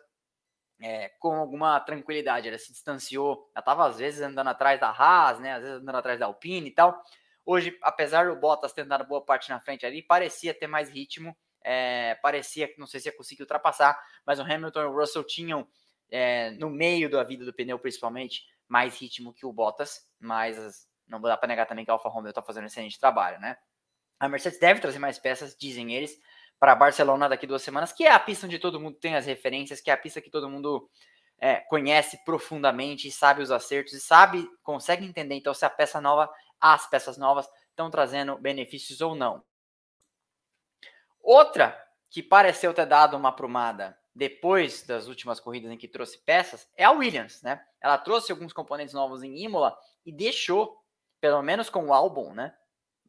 [0.80, 2.48] é, com alguma tranquilidade.
[2.48, 5.54] Ela se distanciou, ela estava às vezes andando atrás da Haas, né?
[5.54, 7.00] Às vezes andando atrás da Alpine e tal.
[7.44, 11.36] Hoje, apesar do Bottas ter dado boa parte na frente ali, parecia ter mais ritmo,
[11.64, 15.24] é, parecia que não sei se ia conseguir ultrapassar, mas o Hamilton e o Russell
[15.24, 15.66] tinham,
[16.10, 21.20] é, no meio da vida do pneu principalmente, mais ritmo que o Bottas, mas não
[21.20, 23.56] dá para negar também que a Alfa Romeo está fazendo um excelente trabalho, né?
[24.20, 26.18] A Mercedes deve trazer mais peças, dizem eles,
[26.58, 29.80] para Barcelona daqui duas semanas, que é a pista onde todo mundo tem as referências,
[29.80, 30.90] que é a pista que todo mundo
[31.38, 36.28] é, conhece profundamente, sabe os acertos e sabe, consegue entender então se a peça nova
[36.60, 39.44] as peças novas estão trazendo benefícios ou não.
[41.22, 46.68] Outra que pareceu ter dado uma aprumada depois das últimas corridas em que trouxe peças
[46.76, 47.64] é a Williams, né?
[47.80, 50.77] Ela trouxe alguns componentes novos em Imola e deixou,
[51.20, 52.54] pelo menos com o álbum, né?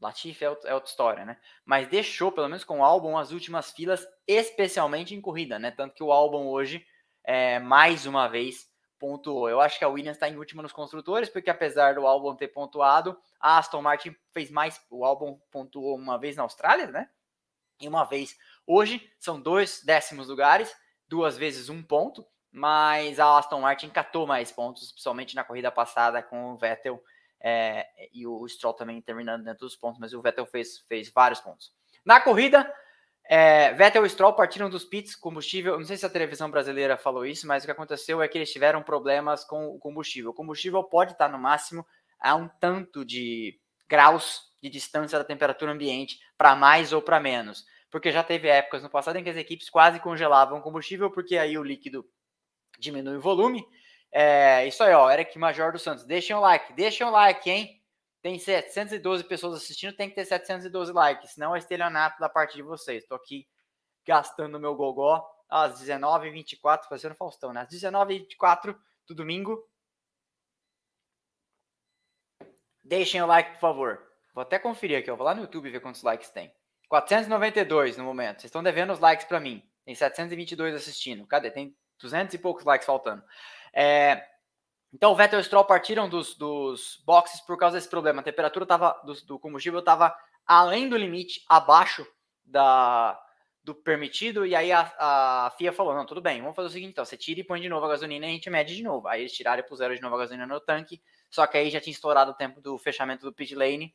[0.01, 1.37] Latifi é, é outra história, né?
[1.65, 5.71] Mas deixou, pelo menos com o álbum, as últimas filas, especialmente em corrida, né?
[5.71, 6.85] Tanto que o álbum hoje,
[7.23, 9.49] é, mais uma vez, pontuou.
[9.49, 12.49] Eu acho que a Williams está em último nos construtores, porque apesar do álbum ter
[12.49, 14.81] pontuado, a Aston Martin fez mais.
[14.89, 17.09] O álbum pontuou uma vez na Austrália, né?
[17.81, 19.09] E uma vez hoje.
[19.19, 20.75] São dois décimos lugares,
[21.07, 22.25] duas vezes um ponto.
[22.51, 27.01] Mas a Aston Martin catou mais pontos, principalmente na corrida passada com o Vettel
[27.41, 31.39] é, e o Stroll também terminando dentro dos pontos, mas o Vettel fez, fez vários
[31.39, 31.71] pontos.
[32.03, 32.71] Na corrida,
[33.31, 35.77] é, Vettel e Stroll partiram dos pits, combustível.
[35.77, 38.51] Não sei se a televisão brasileira falou isso, mas o que aconteceu é que eles
[38.51, 40.31] tiveram problemas com o combustível.
[40.31, 41.85] O combustível pode estar no máximo
[42.19, 47.65] a um tanto de graus de distância da temperatura ambiente, para mais ou para menos.
[47.89, 51.37] Porque já teve épocas no passado em que as equipes quase congelavam o combustível, porque
[51.37, 52.03] aí o líquido
[52.77, 53.65] diminui o volume.
[54.11, 56.05] É, isso aí, ó, Eric Major dos Santos.
[56.05, 57.81] Deixem o like, deixem o like, hein?
[58.21, 62.63] Tem 712 pessoas assistindo, tem que ter 712 likes, senão é estelionato da parte de
[62.63, 63.03] vocês.
[63.03, 63.47] Estou aqui
[64.05, 67.61] gastando meu gogó às 19h24, fazendo Faustão, né?
[67.61, 68.75] Às 19h24
[69.07, 69.63] do domingo.
[72.83, 74.09] Deixem o like, por favor.
[74.33, 76.53] Vou até conferir aqui, eu vou lá no YouTube ver quantos likes tem.
[76.89, 78.41] 492 no momento.
[78.41, 79.63] Vocês estão devendo os likes para mim.
[79.85, 81.25] Tem 722 assistindo.
[81.27, 81.51] Cadê?
[81.51, 83.23] Tem 200 e poucos likes faltando.
[83.73, 84.23] É,
[84.93, 88.21] então, o Vettel e o Stroll partiram dos, dos boxes por causa desse problema.
[88.21, 92.07] A temperatura tava, do, do combustível estava além do limite, abaixo
[92.43, 93.19] da,
[93.63, 96.91] do permitido, e aí a, a, FIA falou, não, tudo bem, vamos fazer o seguinte,
[96.91, 99.07] então, você tira e põe de novo a gasolina e a gente mede de novo.
[99.07, 101.79] Aí eles tiraram e puseram de novo a gasolina no tanque, só que aí já
[101.79, 103.93] tinha estourado o tempo do fechamento do pit lane,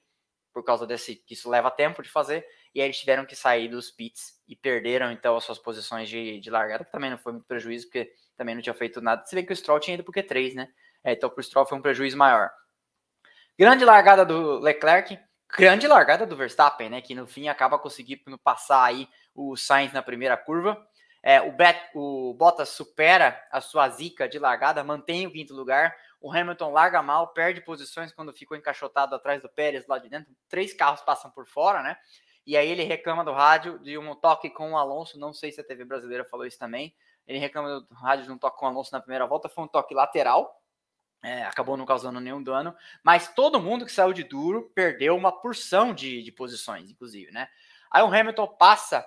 [0.53, 3.69] por causa desse, que isso leva tempo de fazer, e aí eles tiveram que sair
[3.69, 7.33] dos pits e perderam, então, as suas posições de, de largada, que também não foi
[7.33, 9.25] muito prejuízo, porque também não tinha feito nada.
[9.25, 10.69] Se bem que o Stroll tinha ido porque 3, né?
[11.05, 12.51] É, então, para o Stroll foi um prejuízo maior.
[13.57, 15.17] Grande largada do Leclerc,
[15.57, 17.01] grande largada do Verstappen, né?
[17.01, 20.77] Que no fim acaba conseguindo passar aí o Sainz na primeira curva.
[21.23, 25.95] É, o, Bet, o Bottas supera a sua zica de largada, mantém o quinto lugar.
[26.21, 30.35] O Hamilton larga mal, perde posições quando ficou encaixotado atrás do Pérez lá de dentro.
[30.49, 31.97] Três carros passam por fora, né?
[32.47, 35.19] E aí ele reclama do rádio de um toque com o Alonso.
[35.19, 36.95] Não sei se a TV brasileira falou isso também.
[37.27, 39.49] Ele reclama do rádio de um toque com o Alonso na primeira volta.
[39.49, 40.61] Foi um toque lateral,
[41.23, 45.33] é, acabou não causando nenhum dano, mas todo mundo que saiu de duro perdeu uma
[45.33, 47.49] porção de, de posições, inclusive, né?
[47.91, 49.07] Aí o Hamilton passa,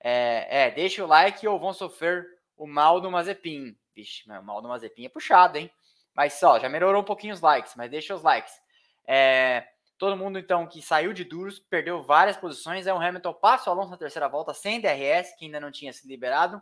[0.00, 3.76] é, é, deixa o like ou vão sofrer o mal do Mazepin.
[3.94, 5.70] Vixe, o mal do Mazepin é puxado, hein?
[6.14, 8.60] Mas só, já melhorou um pouquinho os likes, mas deixa os likes.
[9.06, 9.66] É,
[10.02, 12.88] todo mundo, então, que saiu de duros, perdeu várias posições.
[12.88, 15.92] É o Hamilton passa o Alonso na terceira volta, sem DRS, que ainda não tinha
[15.92, 16.60] sido liberado,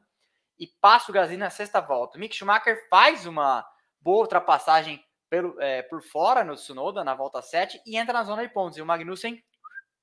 [0.58, 2.18] e passa o Gasly na sexta volta.
[2.18, 3.66] Mick Schumacher faz uma
[3.98, 8.46] boa ultrapassagem pelo, é, por fora no Tsunoda na volta 7 e entra na zona
[8.46, 8.76] de pontos.
[8.76, 9.42] E o Magnussen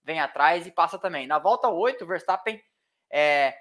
[0.03, 1.27] vem atrás e passa também.
[1.27, 2.59] Na volta 8, o Verstappen
[3.13, 3.55] é,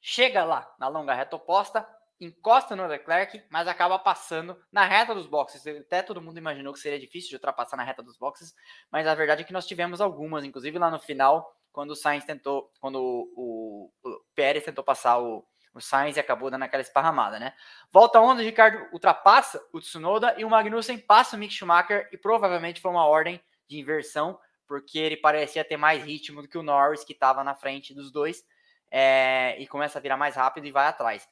[0.00, 1.88] chega lá na longa reta oposta,
[2.20, 5.66] encosta no Leclerc, mas acaba passando na reta dos boxes.
[5.66, 8.54] Até todo mundo imaginou que seria difícil de ultrapassar na reta dos boxes,
[8.90, 12.24] mas a verdade é que nós tivemos algumas, inclusive lá no final, quando o Sainz
[12.24, 16.82] tentou, quando o, o, o Pérez tentou passar o, o Sainz e acabou dando aquela
[16.82, 17.52] esparramada, né?
[17.92, 22.18] Volta onda, o Ricardo ultrapassa o Tsunoda e o Magnussen passa o Mick Schumacher e
[22.18, 26.62] provavelmente foi uma ordem de inversão, porque ele parecia ter mais ritmo do que o
[26.62, 28.44] Norris, que estava na frente dos dois,
[28.90, 31.28] é, e começa a virar mais rápido e vai atrás.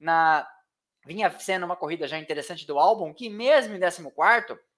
[0.00, 0.48] Na
[1.04, 4.08] vinha sendo uma corrida já interessante do álbum, que mesmo em 14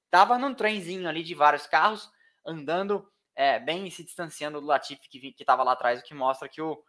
[0.04, 2.10] estava num trenzinho ali de vários carros,
[2.46, 6.60] andando é, bem se distanciando do Latifi que estava lá atrás, o que mostra que
[6.60, 6.82] o,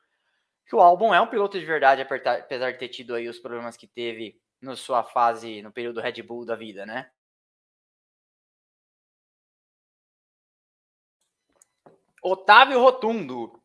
[0.67, 3.78] que o álbum é um piloto de verdade, apesar de ter tido aí os problemas
[3.78, 7.10] que teve na sua fase, no período Red Bull da vida, né?
[12.22, 13.62] Otávio Rotundo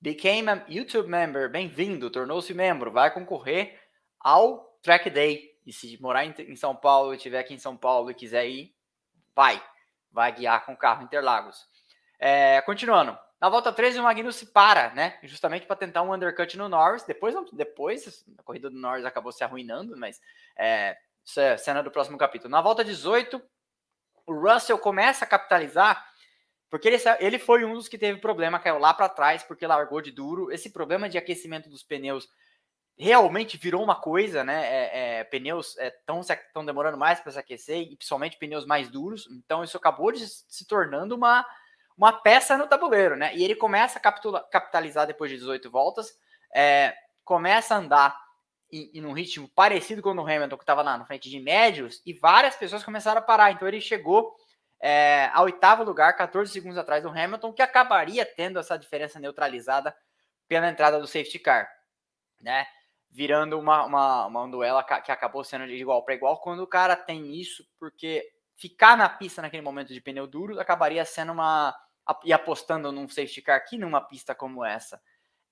[0.00, 1.50] became a YouTube member.
[1.50, 2.90] Bem-vindo, tornou-se membro.
[2.90, 3.78] Vai concorrer
[4.20, 5.56] ao Track Day.
[5.66, 8.74] E se morar em São Paulo estiver aqui em São Paulo e quiser ir,
[9.34, 9.62] vai.
[10.10, 11.66] Vai guiar com o carro Interlagos.
[12.18, 13.18] É, continuando.
[13.40, 15.18] Na volta 13, o Magnussen para, né?
[15.22, 17.04] Justamente para tentar um undercut no Norris.
[17.04, 20.20] Depois, depois a corrida do Norris acabou se arruinando, mas
[20.56, 22.50] é, isso é cena do próximo capítulo.
[22.50, 23.40] Na volta 18,
[24.26, 26.04] o Russell começa a capitalizar,
[26.70, 30.00] porque ele, ele foi um dos que teve problema, caiu lá para trás, porque largou
[30.00, 30.52] de duro.
[30.52, 32.28] Esse problema de aquecimento dos pneus
[32.96, 34.66] realmente virou uma coisa, né?
[34.66, 39.28] É, é, pneus estão é, demorando mais para se aquecer, e principalmente pneus mais duros.
[39.30, 41.46] Então, isso acabou de se tornando uma
[41.98, 43.34] uma peça no tabuleiro, né?
[43.34, 46.16] E ele começa a capitalizar depois de 18 voltas,
[46.54, 48.16] é, começa a andar
[48.70, 52.00] em, um ritmo parecido com o do Hamilton, que estava lá na frente de médios,
[52.06, 53.50] e várias pessoas começaram a parar.
[53.50, 54.32] Então ele chegou
[54.80, 59.94] é, ao oitavo lugar, 14 segundos atrás do Hamilton, que acabaria tendo essa diferença neutralizada
[60.46, 61.68] pela entrada do safety car,
[62.40, 62.66] né?
[63.10, 66.40] Virando uma, uma, uma duela que acabou sendo de igual para igual.
[66.40, 68.24] Quando o cara tem isso, porque
[68.56, 71.74] ficar na pista naquele momento de pneu duro acabaria sendo uma
[72.24, 75.00] e apostando num safety car aqui numa pista como essa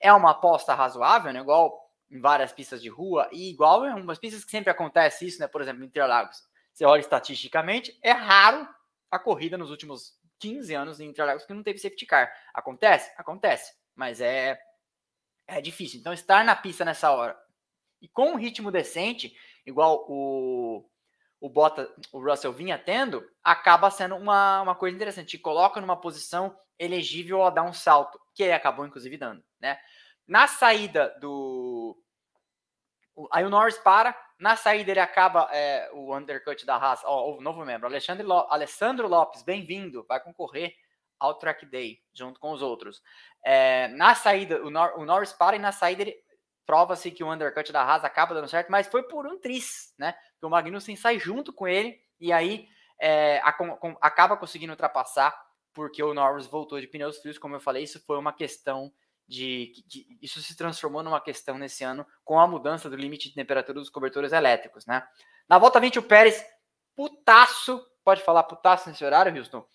[0.01, 1.41] é uma aposta razoável, né?
[1.41, 1.79] Igual
[2.11, 5.49] em várias pistas de rua e igual em umas pistas que sempre acontece isso, né?
[5.49, 6.43] Por exemplo, em Interlagos.
[6.73, 8.69] Você olha estatisticamente, é raro
[9.17, 12.33] a corrida nos últimos 15 anos em Interlagos que não teve safety car.
[12.55, 13.13] Acontece?
[13.17, 14.59] Acontece, mas é
[15.49, 16.01] é difícil.
[16.01, 17.37] Então estar na pista nessa hora
[18.01, 19.33] e com um ritmo decente,
[19.65, 20.85] igual o
[21.41, 25.31] o Bota, o Russell vinha tendo, acaba sendo uma, uma coisa interessante.
[25.31, 29.45] Te coloca numa posição elegível a dar um salto, que ele acabou, inclusive, dando.
[29.61, 29.79] Né?
[30.27, 31.97] Na saída do.
[33.31, 37.03] Aí o Norris para, na saída ele acaba é, o undercut da Haas.
[37.05, 38.47] Ó, o novo membro, Alexandre Lo...
[38.51, 40.75] Alessandro Lopes, bem-vindo, vai concorrer
[41.19, 43.03] ao Track Day, junto com os outros.
[43.43, 44.99] É, na saída, o, Nor...
[44.99, 46.17] o Norris para e na saída ele
[46.67, 50.15] prova-se que o undercut da Haas acaba dando certo, mas foi por um tris, né?
[50.39, 52.69] que o Magnussen sai junto com ele e aí
[53.01, 53.41] é,
[54.01, 55.35] acaba conseguindo ultrapassar
[55.73, 58.91] porque o Norris voltou de pneus frios, como eu falei, isso foi uma questão
[59.29, 63.35] de, de, isso se transformou numa questão nesse ano com a mudança do limite de
[63.35, 65.07] temperatura dos cobertores elétricos, né?
[65.49, 66.45] Na volta 20 o Pérez
[66.95, 69.67] putaço, pode falar putaço nesse horário, Houston?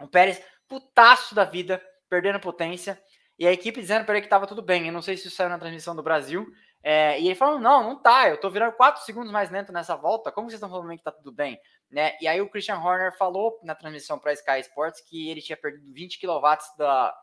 [0.00, 3.00] O Pérez putaço da vida, perdendo potência,
[3.38, 4.86] e a equipe dizendo para ele que estava tudo bem.
[4.86, 6.46] Eu não sei se isso saiu na transmissão do Brasil,
[6.82, 9.96] é, e ele falou: não, não tá, eu tô virando 4 segundos mais lento nessa
[9.96, 11.58] volta, como vocês estão falando que tá tudo bem?
[11.90, 12.16] Né?
[12.20, 15.92] E aí o Christian Horner falou na transmissão para Sky Sports que ele tinha perdido
[15.92, 16.42] 20 kW
[16.76, 17.14] da,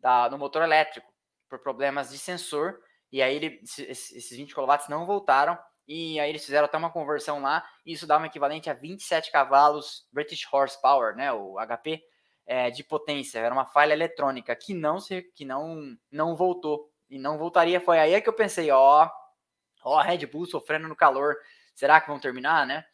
[0.00, 1.12] da, no motor elétrico
[1.48, 2.80] por problemas de sensor,
[3.12, 7.40] e aí ele, esses 20 kW não voltaram, e aí eles fizeram até uma conversão
[7.42, 12.02] lá, e isso dá um equivalente a 27 cavalos British Horsepower, né, o HP,
[12.46, 17.18] é, de potência, era uma falha eletrônica que não se, que não, não voltou e
[17.18, 17.80] não voltaria.
[17.80, 19.08] Foi aí que eu pensei, ó,
[19.84, 21.36] ó, Red Bull sofrendo no calor,
[21.74, 22.84] será que vão terminar, né?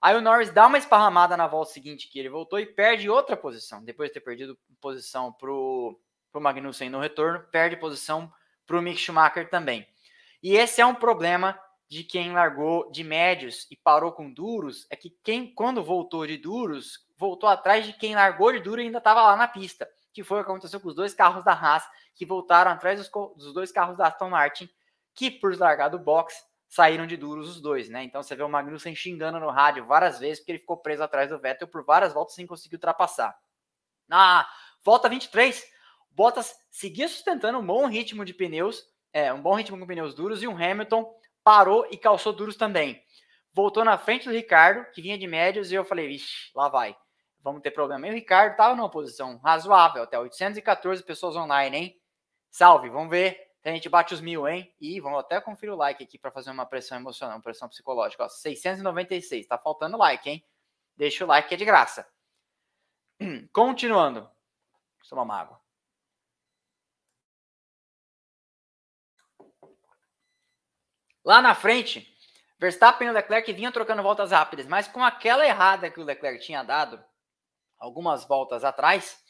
[0.00, 3.36] Aí o Norris dá uma esparramada na volta seguinte que ele voltou e perde outra
[3.36, 3.84] posição.
[3.84, 6.00] Depois de ter perdido posição pro,
[6.32, 8.32] pro Magnussen no retorno, perde posição
[8.66, 9.86] pro Mick Schumacher também.
[10.42, 14.96] E esse é um problema de quem largou de médios e parou com duros é
[14.96, 18.96] que quem, quando voltou de duros, voltou atrás de quem largou de duro e ainda
[18.96, 21.84] estava lá na pista, que foi o que aconteceu com os dois carros da Haas,
[22.14, 24.70] que voltaram atrás dos, dos dois carros da Aston Martin,
[25.14, 26.34] que por largar do box
[26.66, 28.02] saíram de duros os dois, né?
[28.02, 31.28] Então você vê o Magnussen xingando no rádio várias vezes porque ele ficou preso atrás
[31.28, 33.38] do Vettel por várias voltas sem conseguir ultrapassar.
[34.08, 34.48] Na
[34.82, 35.62] volta 23,
[36.14, 40.42] Bottas seguia sustentando um bom ritmo de pneus, é, um bom ritmo com pneus duros
[40.42, 43.02] e o Hamilton parou e calçou duros também.
[43.52, 46.96] Voltou na frente do Ricardo, que vinha de médios, e eu falei, vixe, lá vai.
[47.40, 48.06] Vamos ter problema.
[48.06, 52.00] E o Ricardo estava numa posição razoável, até 814 pessoas online, hein?
[52.50, 54.74] Salve, vamos ver a gente bate os mil, hein?
[54.80, 58.24] E vamos até conferir o like aqui para fazer uma pressão emocional, uma pressão psicológica.
[58.24, 60.44] Ó, 696, tá faltando like, hein?
[60.96, 62.06] Deixa o like que é de graça.
[63.52, 64.22] Continuando.
[64.22, 65.61] Vou tomar uma água.
[71.24, 72.16] Lá na frente,
[72.58, 76.62] Verstappen e Leclerc vinham trocando voltas rápidas, mas com aquela errada que o Leclerc tinha
[76.62, 77.02] dado
[77.78, 79.20] algumas voltas atrás,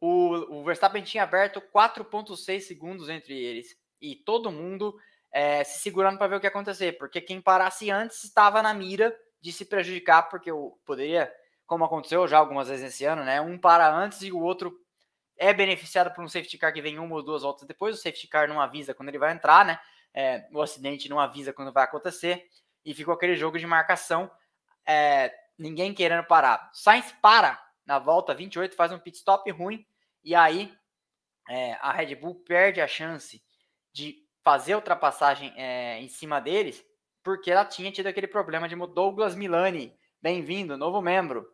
[0.00, 3.76] o, o Verstappen tinha aberto 4,6 segundos entre eles.
[4.00, 4.96] E todo mundo
[5.32, 6.98] é, se segurando para ver o que ia acontecer.
[6.98, 11.32] Porque quem parasse antes estava na mira de se prejudicar, porque eu poderia,
[11.66, 13.40] como aconteceu já algumas vezes esse ano, né?
[13.40, 14.76] Um para antes e o outro
[15.38, 17.94] é beneficiado por um safety car que vem uma ou duas voltas depois.
[17.94, 19.78] O safety car não avisa quando ele vai entrar, né?
[20.16, 22.48] É, o acidente não avisa quando vai acontecer.
[22.82, 24.30] E ficou aquele jogo de marcação,
[24.86, 26.70] é, ninguém querendo parar.
[26.72, 29.86] Sainz para na volta 28 faz um pit stop ruim
[30.24, 30.74] e aí
[31.48, 33.42] é, a Red Bull perde a chance
[33.92, 36.84] de fazer ultrapassagem é, em cima deles
[37.22, 41.44] porque ela tinha tido aquele problema de Douglas Milani, bem-vindo, novo membro,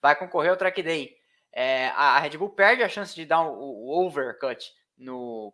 [0.00, 1.16] vai concorrer ao Track Day.
[1.52, 5.52] É, a Red Bull perde a chance de dar o, o overcut no,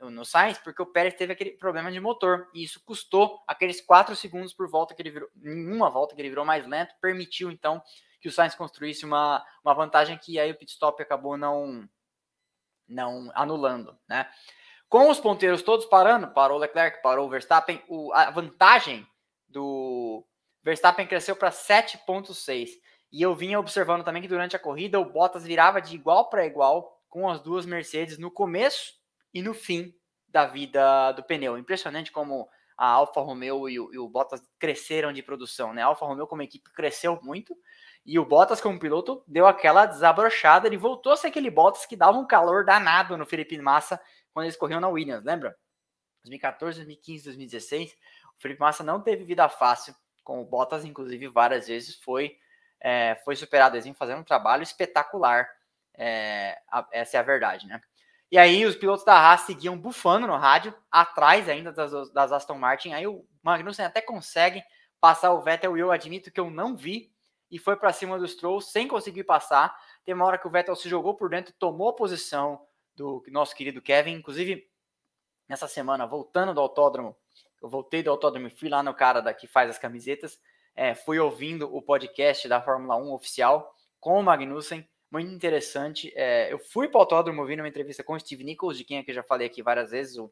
[0.00, 4.14] no Sainz, porque o Pérez teve aquele problema de motor, e isso custou aqueles 4
[4.16, 7.50] segundos por volta que ele virou, em uma volta que ele virou mais lento, permitiu
[7.50, 7.82] então
[8.20, 11.88] que o Sainz construísse uma, uma vantagem que aí o pit stop acabou não,
[12.86, 14.28] não anulando, né?
[14.88, 19.06] Com os ponteiros todos parando, parou o Leclerc, parou o Verstappen, o, a vantagem
[19.48, 20.26] do
[20.64, 22.70] Verstappen cresceu para 7,6.
[23.12, 26.44] E eu vinha observando também que durante a corrida o Bottas virava de igual para
[26.44, 28.94] igual com as duas Mercedes no começo
[29.34, 29.94] e no fim
[30.26, 31.58] da vida do pneu.
[31.58, 35.82] Impressionante como a Alfa Romeo e o, e o Bottas cresceram de produção, né?
[35.82, 37.54] A Alfa Romeo como equipe cresceu muito
[38.04, 40.66] e o Bottas, como piloto, deu aquela desabrochada.
[40.66, 44.00] Ele voltou a ser aquele Bottas que dava um calor danado no Felipe Massa
[44.32, 45.56] quando eles corriam na Williams, lembra?
[46.24, 47.92] 2014, 2015, 2016.
[47.92, 49.94] O Felipe Massa não teve vida fácil
[50.24, 52.36] com o Bottas, inclusive várias vezes foi,
[52.80, 53.76] é, foi superado.
[53.76, 55.46] Eles fazendo um trabalho espetacular.
[55.94, 57.80] É, a, essa é a verdade, né?
[58.30, 62.54] E aí os pilotos da Haas seguiam bufando no rádio, atrás ainda das, das Aston
[62.54, 62.92] Martin.
[62.92, 64.62] Aí o Magnussen até consegue
[65.00, 67.12] passar o Vettel e eu admito que eu não vi
[67.50, 69.76] e foi para cima do Stroll sem conseguir passar.
[70.04, 73.54] Tem uma hora que o Vettel se jogou por dentro, tomou a posição do nosso
[73.56, 74.12] querido Kevin.
[74.12, 74.70] Inclusive,
[75.48, 77.16] nessa semana, voltando do autódromo,
[77.60, 80.38] eu voltei do autódromo e fui lá no cara da, que faz as camisetas.
[80.76, 86.12] É, fui ouvindo o podcast da Fórmula 1 oficial com o Magnussen, muito interessante.
[86.14, 88.98] É, eu fui para o autódromo ouvindo uma entrevista com o Steve Nichols, de quem
[88.98, 90.30] é que eu já falei aqui várias vezes, o,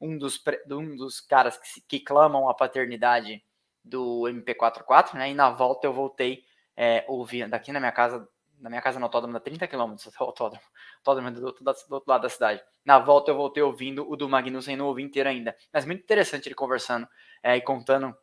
[0.00, 3.42] um, dos, um dos caras que, que clamam a paternidade
[3.84, 5.30] do MP44, né?
[5.30, 6.44] E na volta eu voltei
[6.76, 8.28] é, ouvindo daqui na minha casa,
[8.60, 10.64] na minha casa no autódromo, dá 30 km até autódromo,
[10.98, 12.62] autódromo do, do, do, outro lado da cidade.
[12.84, 15.56] Na volta eu voltei ouvindo o do Magnussen, não ouvi inteiro ainda.
[15.72, 17.08] Mas muito interessante ele conversando
[17.42, 18.16] é, e contando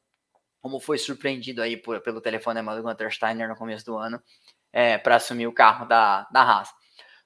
[0.62, 4.22] como foi surpreendido aí por, pelo telefone do Gunter Steiner no começo do ano
[4.76, 6.70] é, para assumir o carro da, da Haas.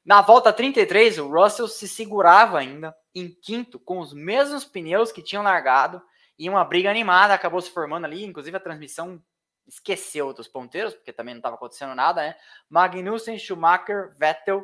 [0.06, 5.24] Na volta 33, o Russell se segurava ainda em quinto com os mesmos pneus que
[5.24, 6.00] tinham largado
[6.38, 9.22] e uma briga animada acabou se formando ali, inclusive a transmissão
[9.68, 12.36] esqueceu dos ponteiros, porque também não estava acontecendo nada, né?
[12.70, 14.64] Magnussen, Schumacher, Vettel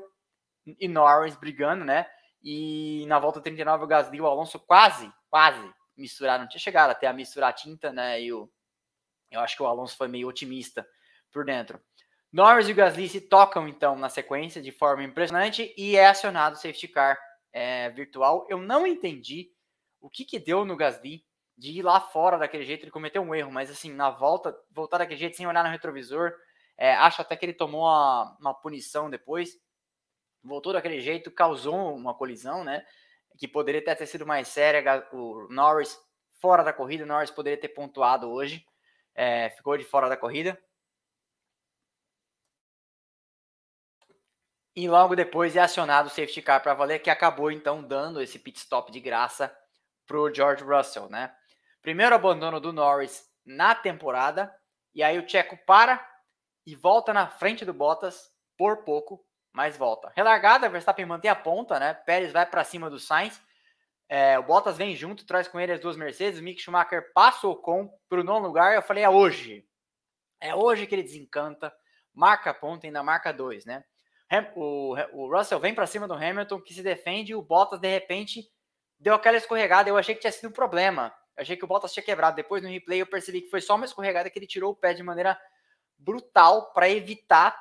[0.80, 2.06] e Norris brigando, né?
[2.44, 7.08] E na volta 39 o Gasly e o Alonso quase, quase misturaram, tinha chegado até
[7.08, 8.22] a misturar a tinta, né?
[8.22, 8.50] E o,
[9.32, 10.88] eu acho que o Alonso foi meio otimista
[11.32, 11.80] por dentro.
[12.36, 16.58] Norris e o Gasly se tocam então na sequência de forma impressionante e é acionado
[16.58, 17.18] o safety car
[17.54, 18.46] é, virtual.
[18.50, 19.54] Eu não entendi
[20.02, 21.24] o que que deu no Gasly
[21.58, 24.98] de ir lá fora daquele jeito, ele cometeu um erro, mas assim, na volta, voltar
[24.98, 26.34] daquele jeito sem olhar no retrovisor,
[26.78, 29.52] é, acho até que ele tomou uma, uma punição depois,
[30.44, 32.86] voltou daquele jeito, causou uma colisão, né,
[33.38, 35.98] que poderia até ter sido mais séria, o Norris
[36.42, 38.66] fora da corrida, o Norris poderia ter pontuado hoje,
[39.16, 40.62] é, ficou de fora da corrida.
[44.76, 48.38] E logo depois é acionado o safety car para valer, que acabou então dando esse
[48.38, 49.56] pit stop de graça
[50.06, 51.34] para o George Russell, né?
[51.82, 54.54] Primeiro abandono do Norris na temporada.
[54.94, 56.06] E aí o Checo para
[56.66, 59.24] e volta na frente do Bottas por pouco,
[59.54, 60.12] mas volta.
[60.16, 61.94] Relargada, Verstappen mantém a ponta, né?
[61.94, 63.42] Pérez vai para cima do Sainz.
[64.10, 66.42] É, o Bottas vem junto, traz com ele as duas Mercedes.
[66.42, 68.74] Mick Schumacher passa o com para o nono lugar.
[68.74, 69.66] Eu falei, é hoje.
[70.42, 71.74] É hoje que ele desencanta.
[72.14, 73.84] Marca a ponta, ainda marca dois, né?
[74.56, 77.32] O, o Russell vem para cima do Hamilton, que se defende.
[77.32, 78.50] E o Bottas, de repente,
[79.00, 79.90] deu aquela escorregada.
[79.90, 81.14] Eu achei que tinha sido um problema.
[81.38, 82.36] Eu achei que o Bottas tinha quebrado.
[82.36, 84.94] Depois no replay eu percebi que foi só uma escorregada que ele tirou o pé
[84.94, 85.40] de maneira
[85.98, 87.58] brutal para evitar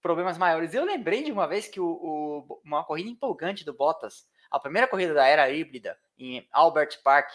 [0.00, 0.74] problemas maiores.
[0.74, 4.88] Eu lembrei de uma vez que o, o, uma corrida empolgante do Bottas, a primeira
[4.88, 7.30] corrida da era híbrida em Albert Park,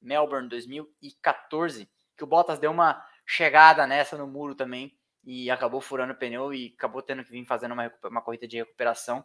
[0.00, 6.12] Melbourne 2014, que o Bottas deu uma chegada nessa no muro também e acabou furando
[6.12, 9.24] o pneu e acabou tendo que vir fazendo uma, uma corrida de recuperação.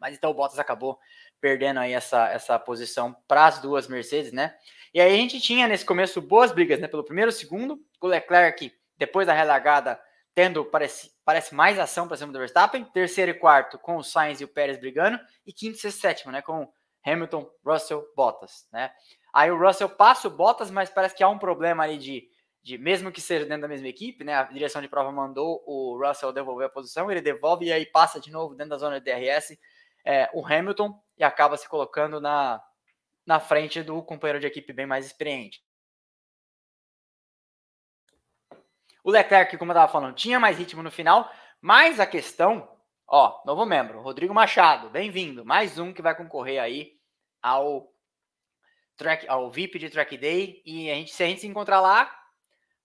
[0.00, 0.98] Mas então o Bottas acabou
[1.40, 4.54] perdendo aí essa, essa posição para as duas Mercedes, né?
[4.92, 6.88] E aí a gente tinha nesse começo boas brigas, né?
[6.88, 10.00] Pelo primeiro e segundo, o Leclerc, depois da relargada,
[10.34, 12.84] tendo, parece, parece mais ação para cima do Verstappen.
[12.84, 15.18] Terceiro e quarto, com o Sainz e o Pérez brigando.
[15.46, 16.42] E quinto e sétimo, né?
[16.42, 16.70] Com
[17.06, 18.90] Hamilton, Russell, Bottas, né?
[19.32, 22.28] Aí o Russell passa o Bottas, mas parece que há um problema ali de,
[22.64, 24.34] de, mesmo que seja dentro da mesma equipe, né?
[24.34, 28.18] A direção de prova mandou o Russell devolver a posição, ele devolve e aí passa
[28.18, 29.58] de novo dentro da zona de DRS
[30.02, 32.62] é, o Hamilton e acaba se colocando na,
[33.26, 35.62] na frente do companheiro de equipe bem mais experiente.
[39.04, 42.66] O Leclerc, como eu estava falando, tinha mais ritmo no final, mas a questão,
[43.06, 46.92] ó, novo membro, Rodrigo Machado, bem-vindo, mais um que vai concorrer aí
[47.42, 47.92] ao
[48.96, 52.23] track, ao VIP de Track Day e a gente, se a gente se encontrar lá,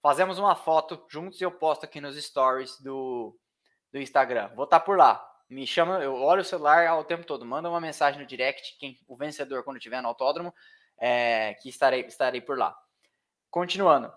[0.02, 3.38] fazemos uma foto juntos e eu posto aqui nos stories do,
[3.92, 4.50] do Instagram.
[4.56, 7.70] Vou estar tá por lá me chama, eu olho o celular ao tempo todo, manda
[7.70, 10.54] uma mensagem no direct, quem, o vencedor quando estiver no autódromo,
[11.00, 12.78] é, que estarei, estarei por lá.
[13.50, 14.14] Continuando.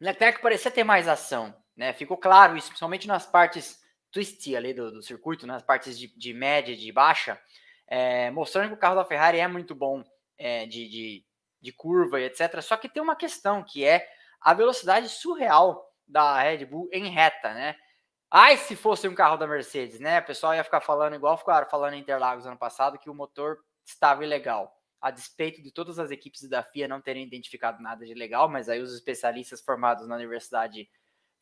[0.00, 1.92] Leclerc parecia ter mais ação, né?
[1.92, 3.80] Ficou claro isso, principalmente nas partes
[4.12, 7.40] twisty ali do, do circuito, nas partes de, de média de baixa,
[7.88, 10.04] é, mostrando que o carro da Ferrari é muito bom
[10.38, 11.24] é, de, de,
[11.60, 12.60] de curva e etc.
[12.60, 14.08] Só que tem uma questão que é
[14.44, 17.76] a velocidade surreal da Red Bull em reta, né?
[18.30, 20.20] Ai, se fosse um carro da Mercedes, né?
[20.20, 23.58] O pessoal ia ficar falando igual ficaram falando em Interlagos ano passado que o motor
[23.84, 24.72] estava ilegal.
[25.00, 28.68] A despeito de todas as equipes da FIA não terem identificado nada de legal, mas
[28.68, 30.88] aí os especialistas formados na Universidade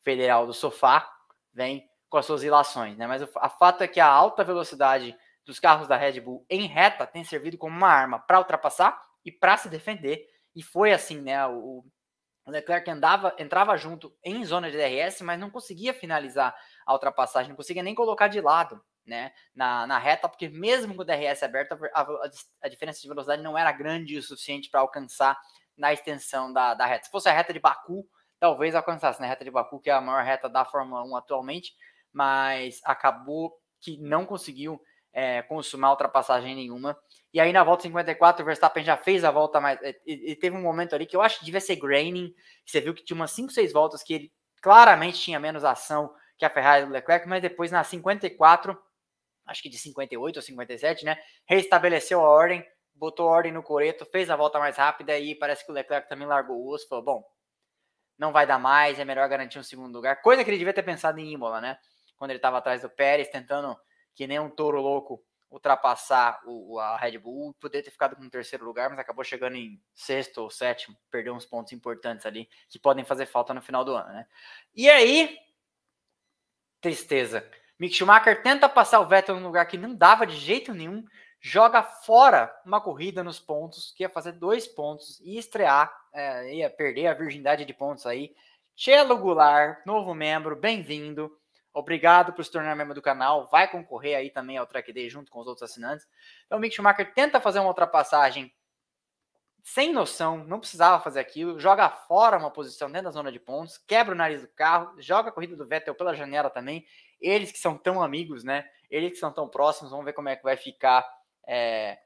[0.03, 1.09] Federal do Sofá
[1.53, 3.07] vêm com as suas ilações, né?
[3.07, 7.07] Mas o fato é que a alta velocidade dos carros da Red Bull em reta
[7.07, 10.27] tem servido como uma arma para ultrapassar e para se defender.
[10.53, 11.47] E foi assim, né?
[11.47, 11.85] O,
[12.51, 17.55] Leclerc andava, entrava junto em zona de DRS, mas não conseguia finalizar a ultrapassagem, não
[17.55, 21.73] conseguia nem colocar de lado, né, na, na reta, porque mesmo com o DRS aberto,
[21.93, 22.29] a, a,
[22.63, 25.39] a diferença de velocidade não era grande o suficiente para alcançar
[25.77, 27.05] na extensão da, da reta.
[27.05, 28.07] Se fosse a reta de Baku,
[28.39, 31.15] talvez alcançasse na né, reta de Baku, que é a maior reta da Fórmula 1
[31.15, 31.73] atualmente,
[32.11, 34.79] mas acabou que não conseguiu
[35.13, 36.97] é, consumar ultrapassagem nenhuma.
[37.33, 39.79] E aí na volta 54, o Verstappen já fez a volta mais.
[40.05, 42.33] E, teve um momento ali que eu acho que devia ser graining.
[42.65, 46.45] Você viu que tinha umas 5, 6 voltas que ele claramente tinha menos ação que
[46.45, 48.77] a Ferrari do Leclerc, mas depois na 54,
[49.45, 51.17] acho que de 58 ou 57, né?
[51.45, 55.65] Reestabeleceu a ordem, botou a ordem no coreto, fez a volta mais rápida e parece
[55.65, 57.23] que o Leclerc também largou o osso, falou, bom,
[58.17, 60.21] não vai dar mais, é melhor garantir um segundo lugar.
[60.21, 61.77] Coisa que ele devia ter pensado em Imola, né?
[62.17, 63.75] Quando ele estava atrás do Pérez, tentando
[64.13, 68.29] que nem um touro louco ultrapassar o, a Red Bull, poder ter ficado com o
[68.29, 72.79] terceiro lugar, mas acabou chegando em sexto ou sétimo, perdeu uns pontos importantes ali que
[72.79, 74.25] podem fazer falta no final do ano, né?
[74.73, 75.37] E aí,
[76.79, 77.45] tristeza.
[77.77, 81.03] Mick Schumacher tenta passar o Vettel num lugar que não dava de jeito nenhum,
[81.41, 86.69] joga fora uma corrida nos pontos, que ia fazer dois pontos e estrear, é, ia
[86.69, 88.33] perder a virgindade de pontos aí.
[88.73, 91.35] Chelo Goulart, novo membro, bem-vindo.
[91.73, 93.47] Obrigado por se tornar membro do canal.
[93.47, 96.05] Vai concorrer aí também ao Track Day junto com os outros assinantes.
[96.45, 98.53] Então o Mick Schumacher tenta fazer uma ultrapassagem
[99.63, 103.77] sem noção, não precisava fazer aquilo, joga fora uma posição dentro da zona de pontos,
[103.77, 106.85] quebra o nariz do carro, joga a corrida do Vettel pela janela também.
[107.19, 108.67] Eles que são tão amigos, né?
[108.89, 111.07] Eles que são tão próximos, vamos ver como é que vai ficar
[111.47, 111.99] é,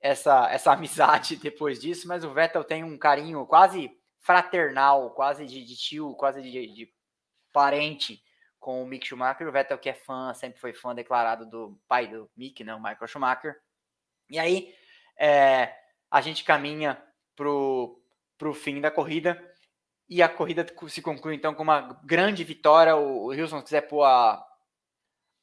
[0.00, 2.08] essa, essa amizade depois disso.
[2.08, 3.90] Mas o Vettel tem um carinho quase
[4.20, 6.92] fraternal, quase de, de tio, quase de, de
[7.52, 8.22] parente
[8.66, 9.46] com o Mick Schumacher.
[9.46, 12.74] O Vettel que é fã, sempre foi fã declarado do pai do Mick, né?
[12.74, 13.54] O Michael Schumacher.
[14.28, 14.74] E aí,
[15.16, 15.72] é,
[16.10, 17.00] a gente caminha
[17.36, 18.02] pro,
[18.36, 19.40] pro fim da corrida
[20.08, 22.96] e a corrida se conclui então com uma grande vitória.
[22.96, 24.44] O, o Wilson, se quiser pôr a,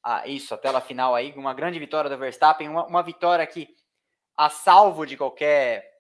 [0.04, 3.74] a, isso, a tela final aí, uma grande vitória do Verstappen, uma, uma vitória que,
[4.36, 5.93] a salvo de qualquer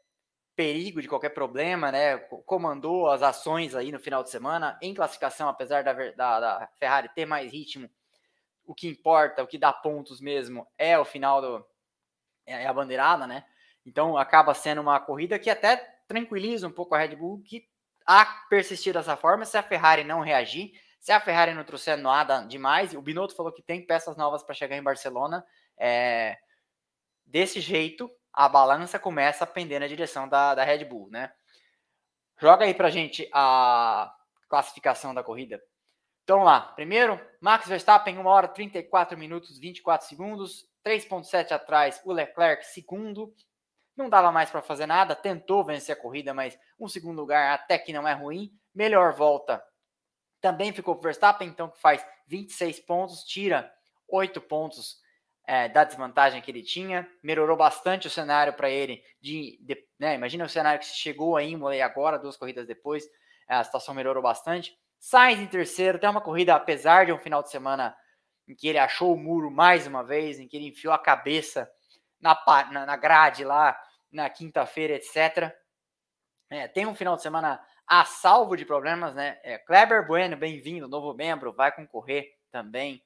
[0.55, 2.17] perigo de qualquer problema, né?
[2.45, 7.09] Comandou as ações aí no final de semana em classificação, apesar da, da, da Ferrari
[7.09, 7.89] ter mais ritmo.
[8.65, 11.65] O que importa, o que dá pontos mesmo, é o final do
[12.45, 13.45] é a bandeirada, né?
[13.85, 15.77] Então acaba sendo uma corrida que até
[16.07, 17.67] tranquiliza um pouco a Red Bull, que
[18.05, 22.41] a persistir dessa forma, se a Ferrari não reagir, se a Ferrari não trouxer nada
[22.41, 25.45] demais, o Binotto falou que tem peças novas para chegar em Barcelona,
[25.77, 26.37] é,
[27.25, 31.31] desse jeito a balança começa a pender na direção da, da Red Bull, né?
[32.39, 34.13] Joga aí pra gente a
[34.49, 35.61] classificação da corrida.
[36.23, 42.65] Então lá, primeiro, Max Verstappen, 1 hora 34 minutos 24 segundos, 3.7 atrás o Leclerc,
[42.65, 43.33] segundo.
[43.95, 47.77] Não dava mais para fazer nada, tentou vencer a corrida, mas um segundo lugar até
[47.77, 48.51] que não é ruim.
[48.73, 49.63] Melhor volta
[50.41, 53.71] também ficou para Verstappen, então que faz 26 pontos, tira
[54.09, 55.02] 8 pontos
[55.45, 59.03] é, da desvantagem que ele tinha, melhorou bastante o cenário para ele.
[59.21, 62.65] De, de né, imagina o cenário que se chegou a Imola e agora, duas corridas
[62.65, 63.07] depois,
[63.47, 64.77] a situação melhorou bastante.
[64.99, 67.95] Sainz em terceiro, tem uma corrida, apesar de um final de semana
[68.47, 71.69] em que ele achou o muro mais uma vez, em que ele enfiou a cabeça
[72.21, 72.41] na,
[72.71, 73.77] na, na grade lá
[74.11, 75.53] na quinta-feira, etc.
[76.49, 79.39] É, tem um final de semana a salvo de problemas, né?
[79.43, 83.03] É, Kleber Bueno, bem-vindo, novo membro, vai concorrer também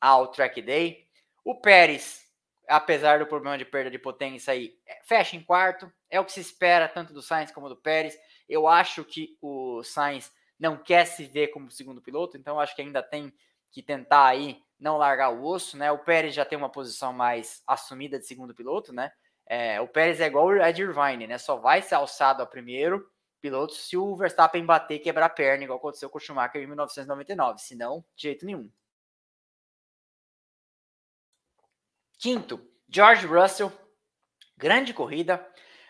[0.00, 1.05] ao Track Day.
[1.46, 2.26] O Pérez,
[2.68, 5.88] apesar do problema de perda de potência aí, é, fecha em quarto.
[6.10, 8.18] É o que se espera tanto do Sainz como do Pérez.
[8.48, 12.82] Eu acho que o Sainz não quer se ver como segundo piloto, então acho que
[12.82, 13.32] ainda tem
[13.70, 15.92] que tentar aí não largar o osso, né?
[15.92, 19.12] O Pérez já tem uma posição mais assumida de segundo piloto, né?
[19.46, 21.38] É, o Pérez é igual Ed Irvine, né?
[21.38, 23.08] Só vai ser alçado a primeiro
[23.40, 26.66] piloto se o Verstappen bater e quebrar a perna, igual aconteceu com o Schumacher em
[26.66, 27.60] 1999.
[27.60, 28.68] Senão, de jeito nenhum.
[32.18, 33.72] Quinto, George Russell,
[34.56, 35.46] grande corrida.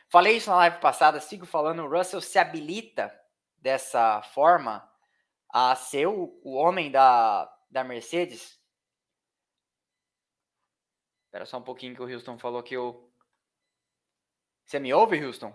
[0.08, 3.12] Falei isso na live passada, sigo falando, o Russell se habilita
[3.58, 4.88] dessa forma
[5.48, 8.60] a ser o, o homem da, da Mercedes.
[11.26, 13.12] Espera só um pouquinho que o Houston falou que eu...
[14.64, 15.54] Você me ouve, Houston?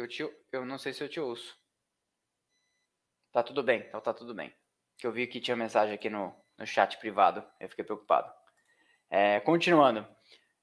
[0.00, 0.22] Eu te...
[0.50, 1.59] Eu não sei se eu te ouço.
[3.32, 4.52] Tá tudo bem, então tá tudo bem.
[4.98, 8.30] Que eu vi que tinha mensagem aqui no, no chat privado, eu fiquei preocupado.
[9.08, 10.06] É, continuando.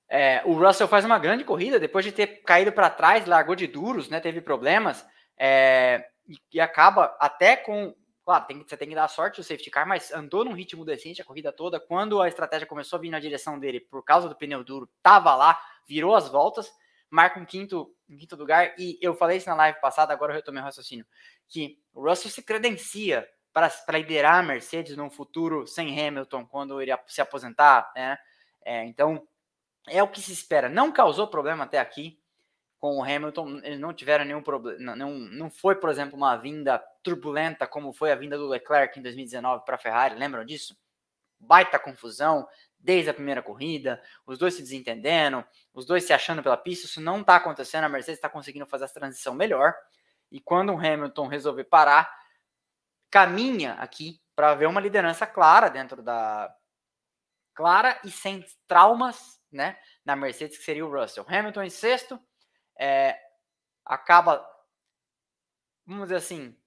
[0.10, 3.68] É, o Russell faz uma grande corrida, depois de ter caído para trás, largou de
[3.68, 5.06] duros, né, teve problemas,
[5.38, 7.94] é, e, e, acaba até com.
[8.24, 11.22] Claro, tem, você tem que dar sorte o safety car, mas andou num ritmo decente
[11.22, 11.80] a corrida toda.
[11.80, 15.34] Quando a estratégia começou a vir na direção dele por causa do pneu duro, tava
[15.36, 15.58] lá,
[15.88, 16.70] virou as voltas
[17.10, 18.74] marca um quinto, um quinto lugar.
[18.78, 21.06] E eu falei isso na live passada, agora eu retomei o raciocínio.
[21.48, 26.82] Que o Russell se credencia para, para liderar a Mercedes num futuro sem Hamilton, quando
[26.82, 27.92] ele se aposentar.
[27.96, 28.18] Né?
[28.64, 29.28] É, então,
[29.88, 30.70] é o que se espera.
[30.70, 32.20] Não causou problema até aqui
[32.80, 34.96] com o Hamilton, eles não tiveram nenhum problema.
[34.96, 39.02] Não, não foi, por exemplo, uma vinda turbulenta como foi a vinda do Leclerc em
[39.02, 40.16] 2019 para a Ferrari.
[40.16, 40.78] Lembram disso?
[41.40, 42.48] Baita confusão,
[42.88, 46.86] desde a primeira corrida, os dois se desentendendo, os dois se achando pela pista.
[46.86, 47.84] Isso não está acontecendo.
[47.84, 49.76] A Mercedes está conseguindo fazer essa transição melhor.
[50.32, 52.10] E quando o Hamilton resolver parar,
[53.12, 56.50] caminha aqui para ver uma liderança clara dentro da.
[57.54, 59.78] clara e sem traumas, né?
[60.06, 61.26] Na Mercedes, que seria o Russell.
[61.28, 62.18] Hamilton em sexto,
[62.80, 63.20] é,
[63.84, 64.48] acaba,
[65.86, 66.58] vamos dizer assim,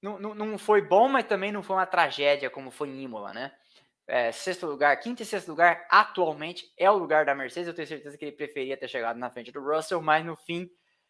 [0.00, 3.32] não, não, não foi bom, mas também não foi uma tragédia como foi em Imola,
[3.32, 3.52] né?
[4.06, 7.68] É, sexto lugar, quinto e sexto lugar, atualmente é o lugar da Mercedes.
[7.68, 10.68] Eu tenho certeza que ele preferia ter chegado na frente do Russell, mas no fim,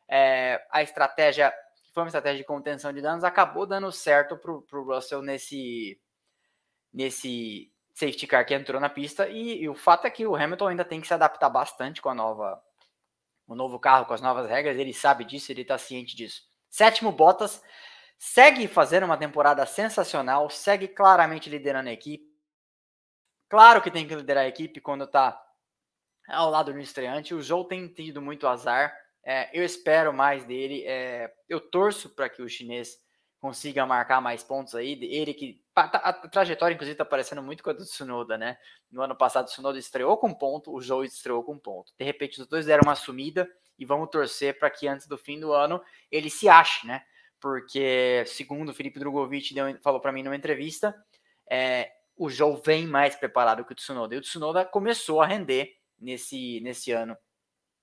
[0.09, 4.53] é, a estratégia, que foi uma estratégia de contenção de danos, acabou dando certo para
[4.53, 6.01] o Russell nesse,
[6.93, 9.29] nesse safety car que entrou na pista.
[9.29, 12.11] E, e, o fato é que o Hamilton ainda tem que se adaptar bastante com
[12.11, 12.63] a nova,
[13.47, 14.79] o novo carro, com as novas regras.
[14.79, 16.43] Ele sabe disso, ele está ciente disso.
[16.71, 17.61] Sétimo, Bottas.
[18.17, 22.34] Segue fazendo uma temporada sensacional, segue claramente liderando a equipe
[23.55, 25.41] Claro que tem que liderar a equipe quando está
[26.27, 27.37] ao lado do estreante.
[27.37, 28.93] O Joe tem tido muito azar.
[29.25, 30.83] É, eu espero mais dele.
[30.85, 32.99] É, eu torço para que o chinês
[33.39, 34.99] consiga marcar mais pontos aí.
[35.03, 35.63] Ele que.
[35.73, 38.59] Tá, a, trajetória, inclusive, está parecendo muito com a do Tsunoda, né?
[38.91, 41.93] No ano passado, o Tsunoda estreou com ponto, o Joe estreou com ponto.
[41.97, 43.49] De repente, os dois deram uma sumida
[43.79, 45.81] e vamos torcer para que antes do fim do ano
[46.11, 47.05] ele se ache, né?
[47.41, 50.93] Porque, segundo o Felipe Drogovic deu, falou para mim numa entrevista,
[51.49, 54.15] é, o Joe vem mais preparado que o Tsunoda.
[54.15, 57.17] E o Tsunoda começou a render nesse, nesse ano,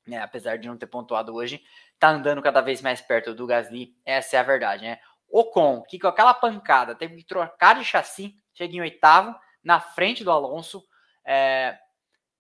[0.08, 0.20] né?
[0.20, 1.62] apesar de não ter pontuado hoje,
[2.00, 5.00] tá andando cada vez mais perto do Gasly, essa é a verdade, né?
[5.30, 10.24] Ocon, que com aquela pancada teve que trocar de chassi, chega em oitavo, na frente
[10.24, 10.86] do Alonso.
[11.26, 11.78] É,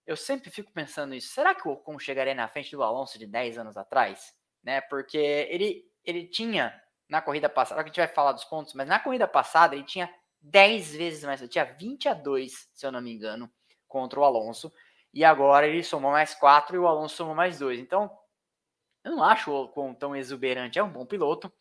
[0.05, 1.33] eu sempre fico pensando isso.
[1.33, 4.33] Será que o Ocon chegaria na frente do Alonso de 10 anos atrás?
[4.61, 4.81] Né?
[4.81, 6.73] Porque ele, ele tinha,
[7.07, 10.13] na corrida passada, a gente vai falar dos pontos, mas na corrida passada ele tinha
[10.41, 13.51] 10 vezes mais, tinha 20 a 2, se eu não me engano,
[13.87, 14.71] contra o Alonso.
[15.13, 17.79] E agora ele somou mais 4 e o Alonso somou mais 2.
[17.79, 18.09] Então,
[19.03, 20.79] eu não acho o Ocon tão exuberante.
[20.79, 21.51] É um bom piloto.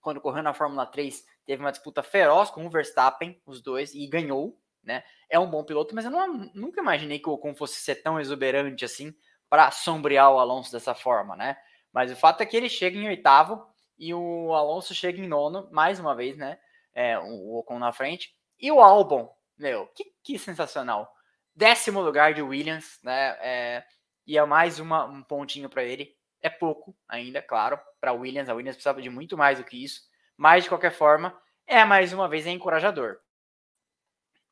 [0.00, 4.06] Quando correu na Fórmula 3, teve uma disputa feroz com o Verstappen, os dois, e
[4.06, 4.58] ganhou.
[4.82, 5.02] Né?
[5.28, 8.20] É um bom piloto, mas eu não, nunca imaginei que o Ocon fosse ser tão
[8.20, 9.14] exuberante assim
[9.48, 11.56] para sombrear o Alonso dessa forma, né?
[11.92, 13.66] Mas o fato é que ele chega em oitavo
[13.98, 16.58] e o Alonso chega em nono, mais uma vez, né?
[16.96, 18.34] É, o Ocon na frente.
[18.58, 21.12] E o Albon, meu, que, que sensacional.
[21.54, 23.36] Décimo lugar de Williams, né?
[23.40, 23.84] É,
[24.26, 26.16] e é mais uma, um pontinho para ele.
[26.40, 28.48] É pouco ainda, claro, para Williams.
[28.48, 30.00] A Williams precisava de muito mais do que isso.
[30.36, 33.18] Mas, de qualquer forma, é mais uma vez é encorajador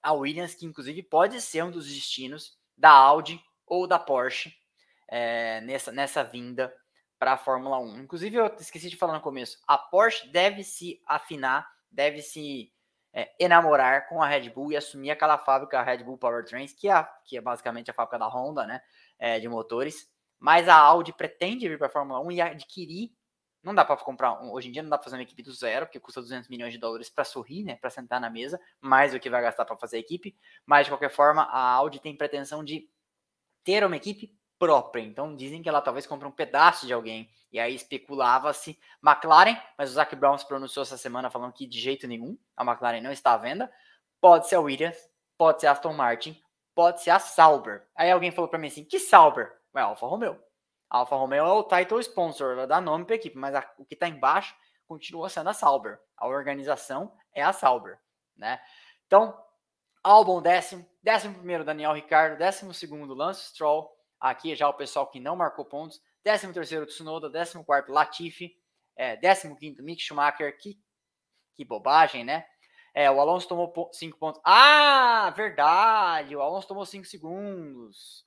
[0.04, 4.54] a Williams, que inclusive pode ser um dos destinos da Audi ou da Porsche
[5.08, 6.72] é, nessa, nessa vinda
[7.18, 8.02] para a Fórmula 1.
[8.02, 12.72] Inclusive, eu esqueci de falar no começo, a Porsche deve se afinar, deve se
[13.12, 17.08] é, enamorar com a Red Bull e assumir aquela fábrica, Red Bull Powertrains, que é,
[17.24, 18.80] que é basicamente a fábrica da Honda, né,
[19.18, 20.10] é, de motores.
[20.38, 23.10] Mas a Audi pretende vir para a Fórmula 1 e adquirir
[23.64, 25.86] não dá para comprar, hoje em dia não dá para fazer uma equipe do zero,
[25.86, 29.18] porque custa 200 milhões de dólares para sorrir, né, para sentar na mesa, mais do
[29.18, 30.36] que vai gastar para fazer a equipe.
[30.66, 32.86] Mas de qualquer forma, a Audi tem pretensão de
[33.64, 35.02] ter uma equipe própria.
[35.02, 37.30] Então dizem que ela talvez compre um pedaço de alguém.
[37.52, 41.78] E aí especulava-se McLaren, mas o Zac Brown se pronunciou essa semana falando que de
[41.78, 43.72] jeito nenhum a McLaren não está à venda.
[44.20, 44.98] Pode ser a Williams,
[45.36, 46.40] pode ser a Aston Martin,
[46.74, 47.86] pode ser a Sauber.
[47.96, 49.52] Aí alguém falou para mim assim: que Sauber?
[49.74, 50.40] É Alfa Romeo.
[50.88, 53.68] A Alfa Romeo é o title sponsor, ela dá nome para a equipe, mas a,
[53.78, 54.54] o que está embaixo
[54.86, 55.98] continua sendo a Sauber.
[56.16, 57.98] A organização é a Sauber,
[58.36, 58.60] né?
[59.06, 59.36] Então,
[60.02, 63.90] Albon décimo, décimo primeiro Daniel Ricardo, décimo segundo Lance Stroll,
[64.24, 68.56] aqui já o pessoal que não marcou pontos, décimo terceiro Tsunoda, décimo quarto Latifi,
[68.96, 70.80] é, décimo quinto Mick Schumacher, que,
[71.54, 72.46] que bobagem, né?
[72.94, 74.40] É, o Alonso tomou 5 pontos.
[74.44, 76.34] Ah, verdade!
[76.34, 78.24] O Alonso tomou 5 segundos.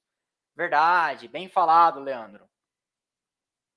[0.55, 2.47] Verdade, bem falado, Leandro.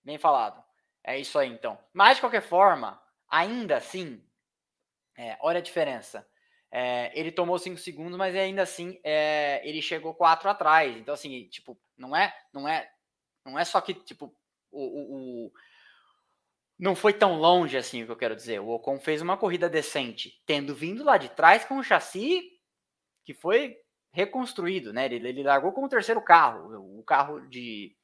[0.03, 0.63] Bem falado.
[1.05, 1.79] É isso aí, então.
[1.93, 4.23] Mas, de qualquer forma, ainda assim,
[5.17, 6.27] é, olha a diferença.
[6.73, 10.97] É, ele tomou 5 segundos, mas ainda assim é, ele chegou 4 atrás.
[10.97, 12.89] Então, assim, tipo, não é, não é,
[13.45, 14.35] não é só que, tipo,
[14.71, 15.53] o, o, o,
[16.79, 18.61] não foi tão longe assim o que eu quero dizer.
[18.61, 22.43] O Ocon fez uma corrida decente, tendo vindo lá de trás com um chassi
[23.25, 23.77] que foi
[24.13, 25.07] reconstruído, né?
[25.07, 27.97] Ele, ele largou com o terceiro carro, o carro de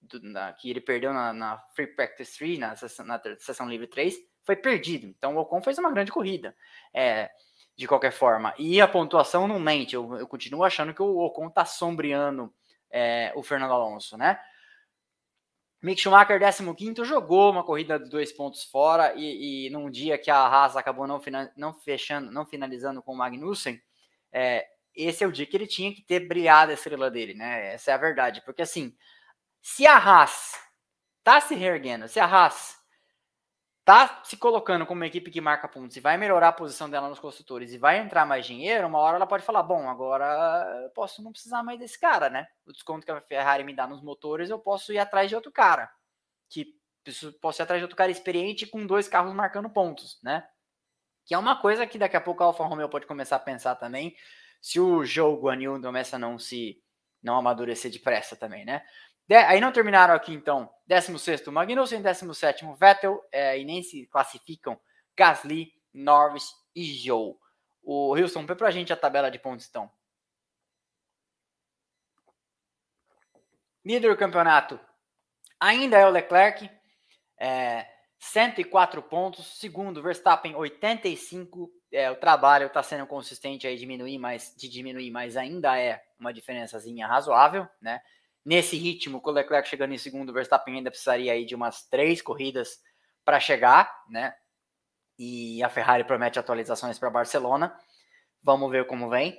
[0.00, 4.16] do, na, que ele perdeu na, na, Free Practice 3, na, na sessão livre 3,
[4.44, 5.06] foi perdido.
[5.06, 6.56] Então o Ocon fez uma grande corrida,
[6.92, 7.30] é,
[7.76, 8.54] de qualquer forma.
[8.58, 12.52] E a pontuação não mente, eu, eu continuo achando que o Ocon está sombreando
[12.90, 14.38] é, o Fernando Alonso, né?
[15.82, 20.30] Mick Schumacher, 15, jogou uma corrida de dois pontos fora e, e num dia que
[20.30, 21.20] a Haas acabou não,
[21.56, 23.82] não fechando, não finalizando com o Magnussen,
[24.30, 24.64] é,
[24.94, 27.74] esse é o dia que ele tinha que ter brilhado a estrela dele, né?
[27.74, 28.94] Essa é a verdade, porque assim,
[29.60, 30.54] se a Haas
[31.24, 32.76] tá se reerguendo, se a Haas
[33.84, 37.08] tá se colocando como uma equipe que marca pontos e vai melhorar a posição dela
[37.08, 40.90] nos construtores e vai entrar mais dinheiro, uma hora ela pode falar: bom, agora eu
[40.90, 42.46] posso não precisar mais desse cara, né?
[42.66, 45.50] O desconto que a Ferrari me dá nos motores, eu posso ir atrás de outro
[45.50, 45.90] cara.
[46.48, 46.66] Que
[47.40, 50.46] posso ir atrás de outro cara experiente com dois carros marcando pontos, né?
[51.26, 53.76] Que é uma coisa que daqui a pouco a Alfa Romeo pode começar a pensar
[53.76, 54.14] também,
[54.60, 56.80] se o jogo Guanyu começa a não se
[57.22, 58.84] não amadurecer depressa também, né?
[59.28, 64.78] De, aí não terminaram aqui, então, 16º Magnussen, 17º Vettel, é, e nem se classificam
[65.16, 67.34] Gasly, Norris e Joe.
[67.82, 69.90] O Wilson, põe pra gente a tabela de pontos, então.
[73.84, 74.78] Líder do campeonato
[75.58, 76.68] ainda é o Leclerc,
[77.38, 77.86] é,
[78.18, 79.58] 104 pontos.
[79.58, 81.70] Segundo, Verstappen, 85.
[81.92, 86.32] É, o trabalho está sendo consistente aí, diminuir, mas de diminuir, mas ainda é uma
[86.32, 88.00] diferençazinha razoável, né?
[88.44, 91.88] Nesse ritmo, com o Leclerc chegando em segundo, o Verstappen ainda precisaria aí de umas
[91.88, 92.80] três corridas
[93.24, 94.34] para chegar, né?
[95.18, 97.76] E a Ferrari promete atualizações para Barcelona.
[98.42, 99.38] Vamos ver como vem.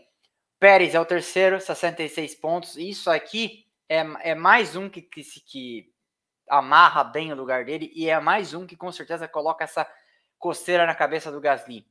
[0.58, 2.78] Pérez é o terceiro, 66 pontos.
[2.78, 5.94] Isso aqui é, é mais um que, que, que
[6.50, 9.86] amarra bem o lugar dele e é mais um que com certeza coloca essa
[10.40, 11.86] coceira na cabeça do Gasly.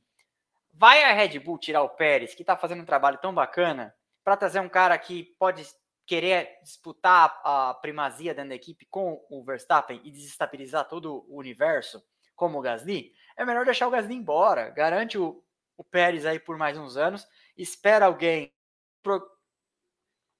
[0.73, 3.93] Vai a Red Bull tirar o Pérez, que está fazendo um trabalho tão bacana,
[4.23, 5.67] para trazer um cara que pode
[6.05, 12.03] querer disputar a primazia dentro da equipe com o Verstappen e desestabilizar todo o universo,
[12.35, 14.69] como o Gasly, é melhor deixar o Gasly embora.
[14.69, 15.43] Garante o,
[15.77, 17.27] o Pérez aí por mais uns anos,
[17.57, 18.53] espera alguém
[19.01, 19.25] pro...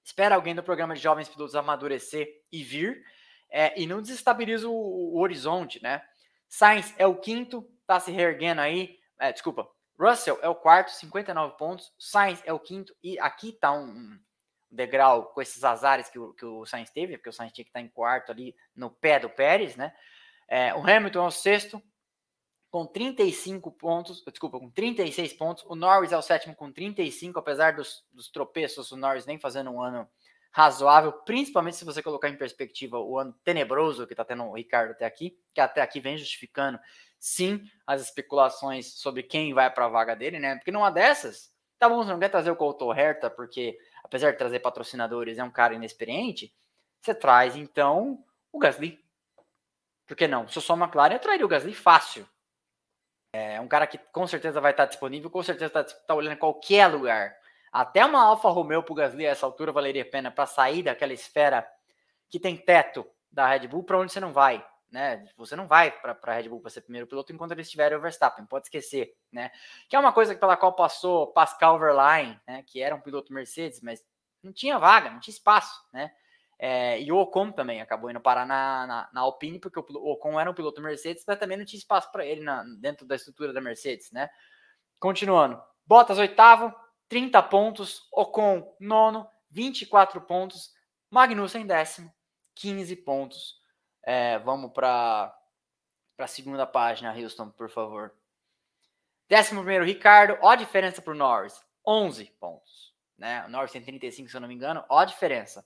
[0.04, 3.04] espera alguém do programa de jovens pilotos amadurecer e vir,
[3.50, 6.04] é, e não desestabiliza o, o, horizonte, né?
[6.50, 9.68] Sainz é o quinto, tá se reerguendo aí, é, desculpa,
[10.00, 14.20] Russell é o quarto, 59 pontos, Sainz é o quinto, e aqui tá um, um
[14.74, 17.70] degrau com esses azares que o, que o Sainz teve, porque o Sainz tinha que
[17.70, 19.94] estar em quarto ali no pé do Pérez, né?
[20.48, 21.82] É, o Hamilton é o sexto,
[22.70, 25.64] com 35 pontos, desculpa, com 36 pontos.
[25.68, 29.70] O Norris é o sétimo com 35, apesar dos, dos tropeços, o Norris nem fazendo
[29.70, 30.10] um ano
[30.52, 34.92] razoável, principalmente se você colocar em perspectiva o ano tenebroso que está tendo o Ricardo
[34.92, 36.80] até aqui, que até aqui vem justificando,
[37.20, 40.56] sim, as especulações sobre quem vai para a vaga dele, né?
[40.56, 44.38] Porque numa dessas, tá bom, você não quer trazer o Couto Herta, porque apesar de
[44.38, 46.54] trazer patrocinadores, é um cara inexperiente,
[47.02, 49.04] você traz então o Gasly.
[50.06, 50.48] Por que não?
[50.48, 52.28] Se eu sou uma McLaren, eu trairia o Gasly fácil.
[53.34, 56.40] É um cara que com certeza vai estar disponível, com certeza está tá olhando em
[56.40, 57.36] qualquer lugar.
[57.72, 60.84] Até uma Alfa Romeo para o Gasly a essa altura valeria a pena para sair
[60.84, 61.68] daquela esfera
[62.30, 64.64] que tem teto da Red Bull para onde você não vai.
[64.94, 65.28] Né?
[65.36, 68.02] Você não vai para a Red Bull para ser primeiro piloto enquanto eles estiverem o
[68.02, 69.50] Verstappen, pode esquecer, né?
[69.90, 72.62] Que é uma coisa pela qual passou Pascal Verlaine, né?
[72.62, 74.06] Que era um piloto Mercedes, mas
[74.44, 76.12] não tinha vaga, não tinha espaço, né?
[76.60, 80.40] É, e o Ocon também acabou indo parar na, na, na, Alpine, porque o Ocon
[80.40, 83.52] era um piloto Mercedes, mas também não tinha espaço para ele na, dentro da estrutura
[83.52, 84.30] da Mercedes, né?
[85.00, 85.60] Continuando.
[85.88, 86.72] Bottas oitavo,
[87.10, 88.08] 30 pontos.
[88.12, 90.72] Ocon nono, 24 pontos.
[91.10, 92.14] Magnussen décimo,
[92.54, 93.63] 15 pontos.
[94.04, 95.34] É, vamos para
[96.18, 98.14] a segunda página, Houston, por favor.
[99.30, 100.38] Décimo primeiro, Ricardo.
[100.42, 102.94] Ó a diferença para o Norris, 11 pontos.
[103.18, 103.44] Né?
[103.46, 104.84] O Norris tem 35, se eu não me engano.
[104.90, 105.66] Ó a diferença.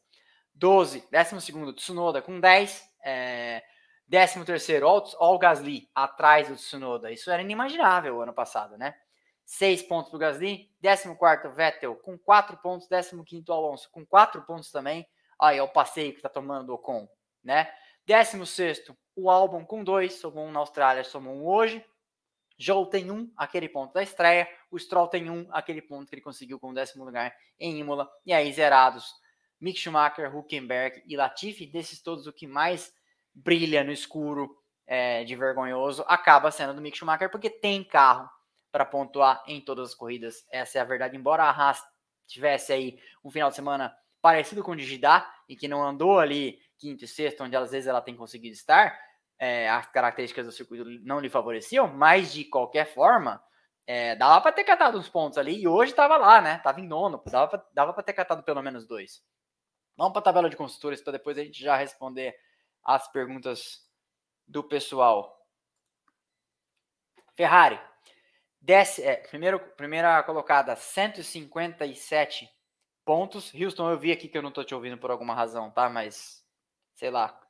[0.54, 2.96] 12, 12 Tsunoda com 10.
[3.04, 3.64] É,
[4.10, 7.12] 13 terceiro, ó, o Gasly atrás do Tsunoda.
[7.12, 8.96] Isso era inimaginável ano passado, né?
[9.46, 10.72] 6 pontos para o Gasly.
[10.82, 12.88] 14 Vettel com 4 pontos.
[12.88, 15.08] 15 Alonso com 4 pontos também.
[15.40, 17.08] Aí é o passeio que está tomando o Ocon,
[17.44, 17.72] né?
[18.08, 18.84] 16
[19.16, 20.14] o Albon com 2.
[20.14, 21.84] Somou um na Austrália, somou um hoje.
[22.58, 24.50] Joe tem um, aquele ponto da estreia.
[24.72, 28.10] O Stroll tem um, aquele ponto que ele conseguiu com o décimo lugar em Imola.
[28.26, 29.14] E aí, zerados
[29.60, 32.94] Mick Schumacher, Huckenberg e Latifi, desses todos o que mais
[33.34, 34.56] brilha no escuro
[34.88, 38.28] é, de vergonhoso acaba sendo do Mick Schumacher, porque tem carro
[38.72, 40.46] para pontuar em todas as corridas.
[40.52, 41.18] Essa é a verdade.
[41.18, 41.84] Embora a Haas
[42.26, 46.20] tivesse aí um final de semana parecido com o de Gidá, e que não andou
[46.20, 48.98] ali quinto e sexto, onde às vezes ela tem conseguido estar,
[49.40, 53.42] é, as características do circuito não lhe favoreciam, mas de qualquer forma,
[53.86, 56.60] é, dava para ter catado uns pontos ali, e hoje estava lá, né?
[56.60, 57.24] Tava em nono,
[57.74, 59.24] dava para ter catado pelo menos dois.
[59.96, 62.36] Vamos para a tabela de construtores para depois a gente já responder
[62.84, 63.88] as perguntas
[64.48, 65.36] do pessoal.
[67.36, 67.80] Ferrari.
[68.60, 72.50] Desce, é, primeiro, primeira colocada, 157
[73.08, 73.54] pontos.
[73.54, 75.90] Houston, eu vi aqui que eu não estou te ouvindo por alguma razão, tá?
[75.90, 76.46] Mas,
[76.94, 77.42] sei lá.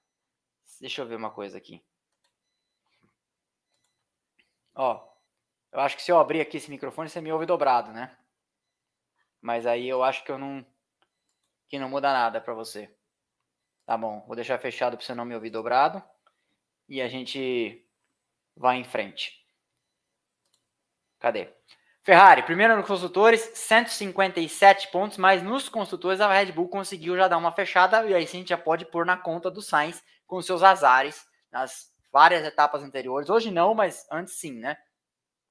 [0.80, 1.84] Deixa eu ver uma coisa aqui.
[4.76, 5.04] Ó,
[5.72, 8.16] eu acho que se eu abrir aqui esse microfone, você me ouve dobrado, né?
[9.42, 10.64] Mas aí eu acho que eu não
[11.68, 12.96] que não muda nada para você.
[13.84, 16.04] Tá bom, vou deixar fechado para você não me ouvir dobrado.
[16.88, 17.84] E a gente
[18.56, 19.44] vai em frente.
[21.20, 21.52] Cadê?
[22.08, 27.36] Ferrari, primeiro nos construtores, 157 pontos, mas nos construtores a Red Bull conseguiu já dar
[27.36, 30.42] uma fechada e aí sim a gente já pode pôr na conta do Sainz com
[30.42, 33.30] seus azares nas várias etapas anteriores.
[33.30, 34.78] Hoje não, mas antes sim, né?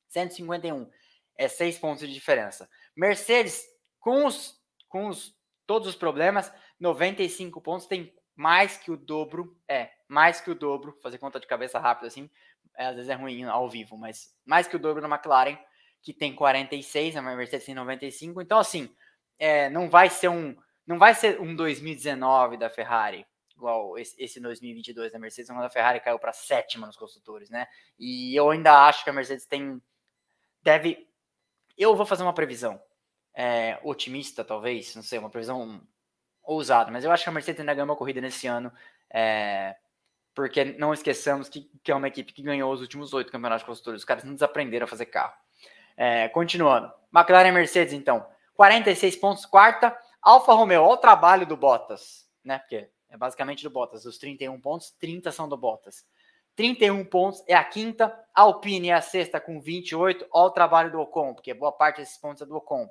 [0.08, 0.90] 151
[1.36, 2.66] é 6 pontos de diferença.
[2.96, 3.62] Mercedes,
[4.00, 5.36] com os, com os
[5.66, 6.50] todos os problemas,
[6.80, 11.46] 95 pontos, tem mais que o dobro, é, mais que o dobro, fazer conta de
[11.46, 12.30] cabeça rápida assim,
[12.78, 15.58] é, às vezes é ruim ao vivo, mas mais que o dobro na McLaren,
[16.06, 18.94] que tem 46, a Mercedes tem 95, então assim,
[19.40, 23.26] é, não vai ser um, não vai ser um 2019 da Ferrari,
[23.56, 27.66] igual esse, esse 2022 da Mercedes, quando a Ferrari caiu para sétima nos construtores, né?
[27.98, 29.82] E eu ainda acho que a Mercedes tem,
[30.62, 31.08] deve,
[31.76, 32.80] eu vou fazer uma previsão
[33.34, 35.82] é, otimista, talvez, não sei, uma previsão
[36.40, 38.72] ousada, mas eu acho que a Mercedes ainda ganha uma corrida nesse ano,
[39.12, 39.74] é,
[40.36, 43.66] porque não esqueçamos que, que, é uma equipe que ganhou os últimos oito campeonatos de
[43.66, 45.34] construtores, os caras não desaprenderam a fazer carro.
[45.96, 52.26] É, continuando, McLaren Mercedes, então, 46 pontos, quarta, Alfa Romeo, olha o trabalho do Bottas,
[52.44, 56.04] né, porque é basicamente do Bottas, os 31 pontos, 30 são do Bottas.
[56.54, 61.00] 31 pontos é a quinta, Alpine é a sexta com 28, olha o trabalho do
[61.00, 62.88] Ocon, porque boa parte desses pontos é do Ocon.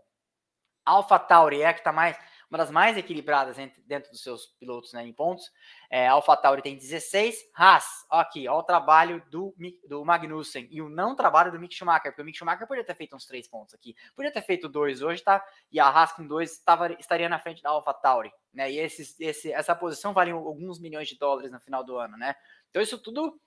[0.85, 2.15] Alpha Tauri é a que está mais.
[2.49, 5.51] Uma das mais equilibradas dentro dos seus pilotos né, em pontos.
[5.89, 9.55] É, AlphaTauri tem 16, Haas, aqui, ó o trabalho do,
[9.87, 12.95] do Magnussen e o não trabalho do Mick Schumacher, porque o Mick Schumacher poderia ter
[12.95, 15.43] feito uns três pontos aqui, podia ter feito dois hoje, tá?
[15.71, 16.61] E a Haas com dois
[16.99, 18.71] estaria na frente da AlphaTauri, né?
[18.71, 22.35] E esses, esse, essa posição vale alguns milhões de dólares no final do ano, né?
[22.69, 23.39] Então isso tudo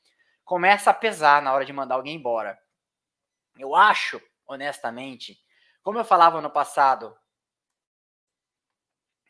[0.44, 2.59] começa a pesar na hora de mandar alguém embora.
[3.59, 5.38] Eu acho, honestamente,
[5.82, 7.16] como eu falava no passado,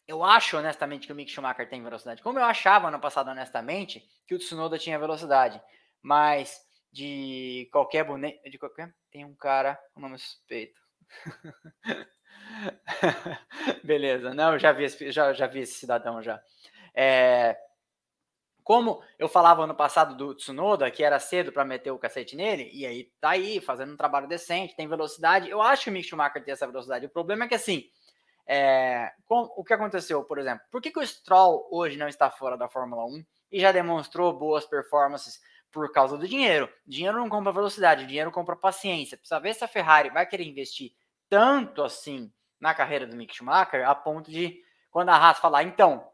[0.08, 2.22] eu acho honestamente que o Mick Schumacher tem velocidade.
[2.22, 5.60] Como eu achava no passado honestamente que o Tsunoda tinha velocidade,
[6.02, 6.58] mas
[6.90, 10.80] de qualquer boneco, de qualquer tem um cara com nome suspeito.
[13.84, 16.42] Beleza, não, já vi esse, já, já vi esse cidadão já.
[16.94, 17.58] É,
[18.64, 22.70] como eu falava ano passado do Tsunoda, que era cedo para meter o cacete nele,
[22.72, 25.50] e aí tá aí fazendo um trabalho decente, tem velocidade.
[25.50, 27.06] Eu acho que o Mick Schumacher tem essa velocidade.
[27.06, 27.84] O problema é que assim,
[28.50, 32.30] é, com, o que aconteceu, por exemplo, por que, que o Stroll hoje não está
[32.30, 33.22] fora da Fórmula 1
[33.52, 35.38] e já demonstrou boas performances
[35.70, 36.66] por causa do dinheiro?
[36.86, 39.18] Dinheiro não compra velocidade, dinheiro compra paciência.
[39.18, 40.92] Precisa ver se a Ferrari vai querer investir
[41.28, 46.10] tanto assim na carreira do Mick Schumacher a ponto de, quando a Haas falar, então,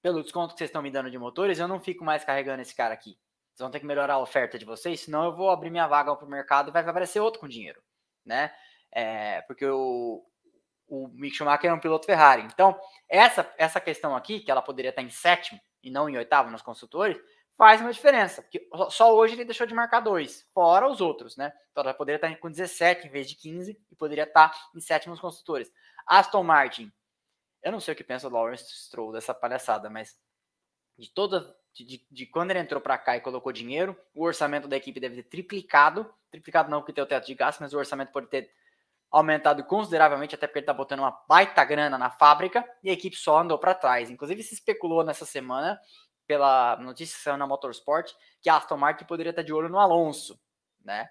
[0.00, 2.76] pelo desconto que vocês estão me dando de motores, eu não fico mais carregando esse
[2.76, 3.18] cara aqui.
[3.48, 6.14] Vocês vão ter que melhorar a oferta de vocês, senão eu vou abrir minha vaga
[6.14, 7.82] para o mercado e vai aparecer outro com dinheiro,
[8.24, 8.54] né?
[8.92, 10.24] É, porque o,
[10.88, 12.42] o Mick Schumacher é um piloto Ferrari.
[12.42, 12.78] Então,
[13.08, 16.62] essa, essa questão aqui, que ela poderia estar em sétimo e não em oitavo nos
[16.62, 17.18] construtores,
[17.56, 18.42] faz uma diferença.
[18.42, 21.52] Porque só hoje ele deixou de marcar dois, fora os outros, né?
[21.70, 25.12] Então ela poderia estar com 17 em vez de 15 e poderia estar em sétimo
[25.12, 25.72] nos construtores.
[26.06, 26.92] Aston Martin
[27.66, 30.16] eu não sei o que pensa o Lawrence Stroll dessa palhaçada, mas
[30.96, 31.44] de toda.
[31.74, 35.16] De, de quando ele entrou para cá e colocou dinheiro, o orçamento da equipe deve
[35.16, 36.08] ter triplicado.
[36.30, 38.48] Triplicado não porque tem o teto de gasto, mas o orçamento pode ter
[39.10, 43.16] aumentado consideravelmente, até porque ele está botando uma baita grana na fábrica e a equipe
[43.16, 44.10] só andou para trás.
[44.10, 45.80] Inclusive, se especulou nessa semana,
[46.26, 49.78] pela notícia que saiu na Motorsport, que a Aston Martin poderia estar de olho no
[49.78, 50.38] Alonso,
[50.84, 51.08] né?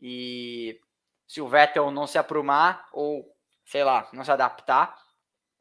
[0.00, 0.80] E
[1.26, 3.24] se o Vettel não se aprumar ou,
[3.64, 4.96] sei lá, não se adaptar,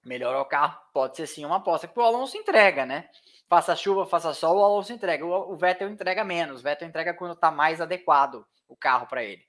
[0.06, 3.10] melhorar o carro pode ser sim uma aposta que o Alonso entrega, né?
[3.48, 5.26] Faça chuva, faça sol, o Alonso entrega.
[5.26, 6.62] O, Vettel entrega menos.
[6.62, 9.44] O Vettel entrega quando está mais adequado o carro para ele.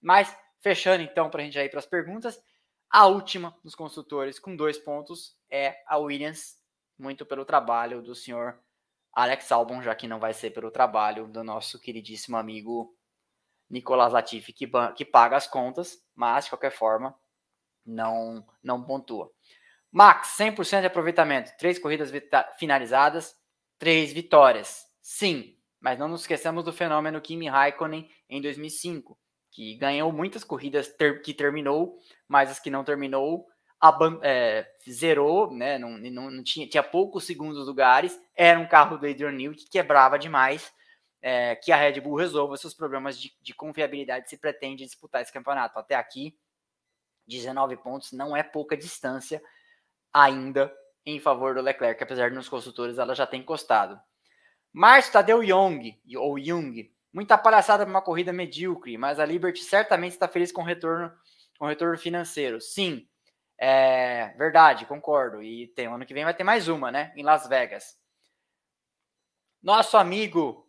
[0.00, 2.40] Mas, fechando então, para a gente ir para as perguntas,
[2.90, 6.56] a última dos construtores com dois pontos é a Williams,
[6.98, 8.58] muito pelo trabalho do senhor
[9.12, 12.96] Alex Albon, já que não vai ser pelo trabalho do nosso queridíssimo amigo
[13.68, 17.14] Nicolas Latifi, que, que paga as contas, mas, de qualquer forma,
[17.84, 19.30] não, não pontua.
[19.90, 21.52] Max, 100% de aproveitamento.
[21.58, 22.10] Três corridas
[22.58, 23.34] finalizadas,
[23.78, 24.86] três vitórias.
[25.00, 29.18] Sim, mas não nos esqueçamos do fenômeno Kimi Raikkonen em 2005,
[29.58, 31.98] que ganhou muitas corridas ter, que terminou,
[32.28, 33.44] mas as que não terminou
[34.22, 35.76] é, zerou, né?
[35.76, 38.16] Não, não, não, tinha, tinha poucos segundos lugares.
[38.36, 40.72] Era um carro do Adrian Newey que quebrava demais.
[41.20, 45.32] É, que a Red Bull resolva seus problemas de, de confiabilidade se pretende disputar esse
[45.32, 45.76] campeonato.
[45.76, 46.38] Até aqui,
[47.26, 49.42] 19 pontos não é pouca distância
[50.12, 50.72] ainda
[51.04, 54.00] em favor do Leclerc, apesar de nos consultores ela já ter encostado.
[54.72, 60.12] Márcio Tadeu Young, ou Jung, muita palhaçada para uma corrida medíocre, mas a Liberty certamente
[60.12, 61.12] está feliz com o retorno,
[61.58, 62.60] com o retorno financeiro.
[62.60, 63.06] Sim,
[63.58, 65.42] é verdade, concordo.
[65.42, 67.12] E tem ano que vem vai ter mais uma, né?
[67.16, 67.96] Em Las Vegas.
[69.62, 70.66] Nosso amigo,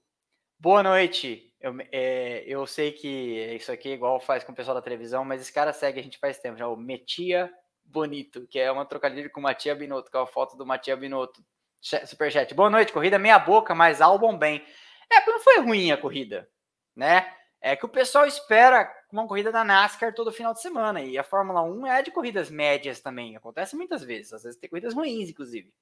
[0.58, 1.54] boa noite.
[1.62, 5.26] Eu, é, eu sei que isso aqui é igual faz com o pessoal da televisão,
[5.26, 6.68] mas esse cara segue a gente faz tempo já.
[6.68, 7.52] O Metia
[7.84, 10.96] bonito, que é uma trocadilho com o Matia Binotto, que é a foto do Matia
[10.96, 11.44] Binotto.
[11.82, 12.54] Superchat.
[12.54, 14.64] Boa noite, corrida meia boca, mas álbum bem.
[15.12, 16.50] É, não foi ruim a corrida,
[16.96, 17.36] né?
[17.62, 21.02] É que o pessoal espera uma corrida da NASCAR todo final de semana.
[21.02, 23.36] E a Fórmula 1 é de corridas médias também.
[23.36, 24.32] Acontece muitas vezes.
[24.32, 25.74] Às vezes tem corridas ruins, inclusive.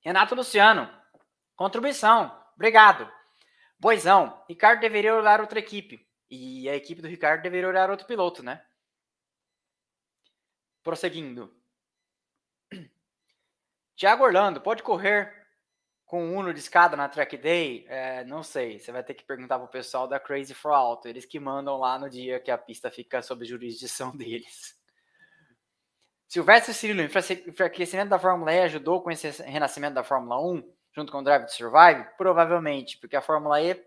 [0.00, 0.90] Renato Luciano.
[1.56, 2.38] Contribuição.
[2.54, 3.10] Obrigado.
[3.78, 4.44] Boizão.
[4.48, 6.06] Ricardo deveria olhar outra equipe.
[6.30, 8.64] E a equipe do Ricardo deveria olhar outro piloto, né?
[10.82, 11.54] Prosseguindo.
[13.96, 15.41] Tiago Orlando, pode correr
[16.12, 17.86] com um de escada na track day?
[17.88, 21.24] É, não sei, você vai ter que perguntar pro pessoal da Crazy for Auto, eles
[21.24, 24.78] que mandam lá no dia que a pista fica sob jurisdição deles.
[26.28, 31.20] Silvestre Cirilo, enfraquecimento da Fórmula E ajudou com esse renascimento da Fórmula 1, junto com
[31.20, 32.06] o Drive to Survive?
[32.18, 33.82] Provavelmente, porque a Fórmula E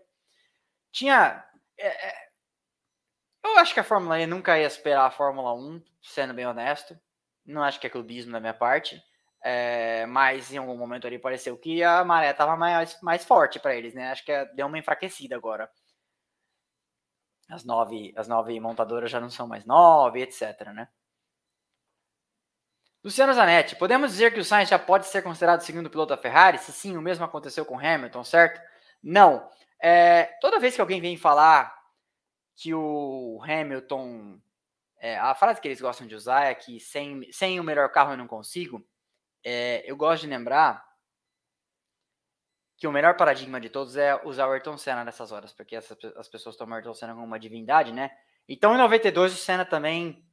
[0.90, 1.44] tinha.
[1.78, 2.28] É, é
[3.44, 6.98] eu acho que a Fórmula E nunca ia superar a Fórmula 1, sendo bem honesto.
[7.44, 9.00] Não acho que é clubismo da minha parte.
[9.42, 13.76] É, mas em algum momento ali pareceu que a maré estava mais, mais forte para
[13.76, 14.10] eles, né?
[14.10, 15.70] Acho que é, deu uma enfraquecida agora.
[17.48, 20.88] As nove, as nove montadoras já não são mais nove, etc, né?
[23.04, 26.58] Luciano Zanetti, podemos dizer que o Sainz já pode ser considerado segundo piloto da Ferrari?
[26.58, 28.60] Se sim, o mesmo aconteceu com Hamilton, certo?
[29.00, 29.48] Não.
[29.80, 31.72] É, toda vez que alguém vem falar
[32.56, 34.40] que o Hamilton.
[34.98, 38.12] É, a frase que eles gostam de usar é que sem, sem o melhor carro
[38.12, 38.84] eu não consigo.
[39.48, 40.84] É, eu gosto de lembrar
[42.76, 45.88] que o melhor paradigma de todos é usar o Ayrton Senna nessas horas, porque as,
[46.16, 48.10] as pessoas tomam o Ayrton Senna como uma divindade, né?
[48.48, 50.28] Então em 92 o Senna também,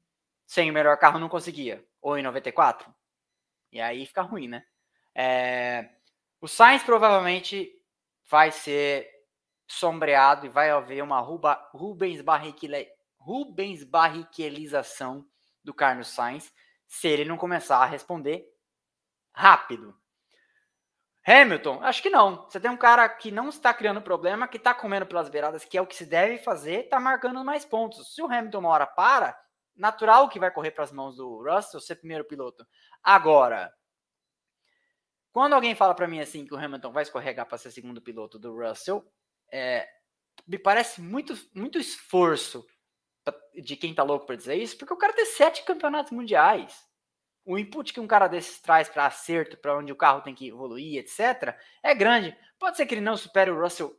[0.48, 2.92] sem o melhor carro, não conseguia ou em 94.
[3.72, 4.66] E aí fica ruim, né?
[5.14, 5.92] É,
[6.42, 7.72] o Sainz provavelmente
[8.28, 9.08] vai ser
[9.68, 12.88] sombreado e vai haver uma Ruba, Rubens, Barrichelli,
[13.20, 15.24] Rubens Barrichellização
[15.64, 16.52] do Carlos Sainz
[16.88, 18.53] se ele não começar a responder
[19.34, 19.96] rápido.
[21.26, 22.44] Hamilton, acho que não.
[22.44, 25.78] Você tem um cara que não está criando problema, que está comendo pelas beiradas, que
[25.78, 28.14] é o que se deve fazer, está marcando mais pontos.
[28.14, 29.38] Se o Hamilton uma hora para,
[29.76, 32.68] natural que vai correr para as mãos do Russell ser primeiro piloto.
[33.02, 33.74] Agora,
[35.32, 38.38] quando alguém fala para mim assim que o Hamilton vai escorregar para ser segundo piloto
[38.38, 39.04] do Russell,
[39.52, 39.88] é,
[40.46, 42.66] me parece muito, muito esforço
[43.56, 46.86] de quem tá louco para dizer isso, porque o cara tem sete campeonatos mundiais.
[47.46, 50.48] O input que um cara desses traz para acerto, para onde o carro tem que
[50.48, 52.36] evoluir, etc., é grande.
[52.58, 53.94] Pode ser que ele não supere o Russell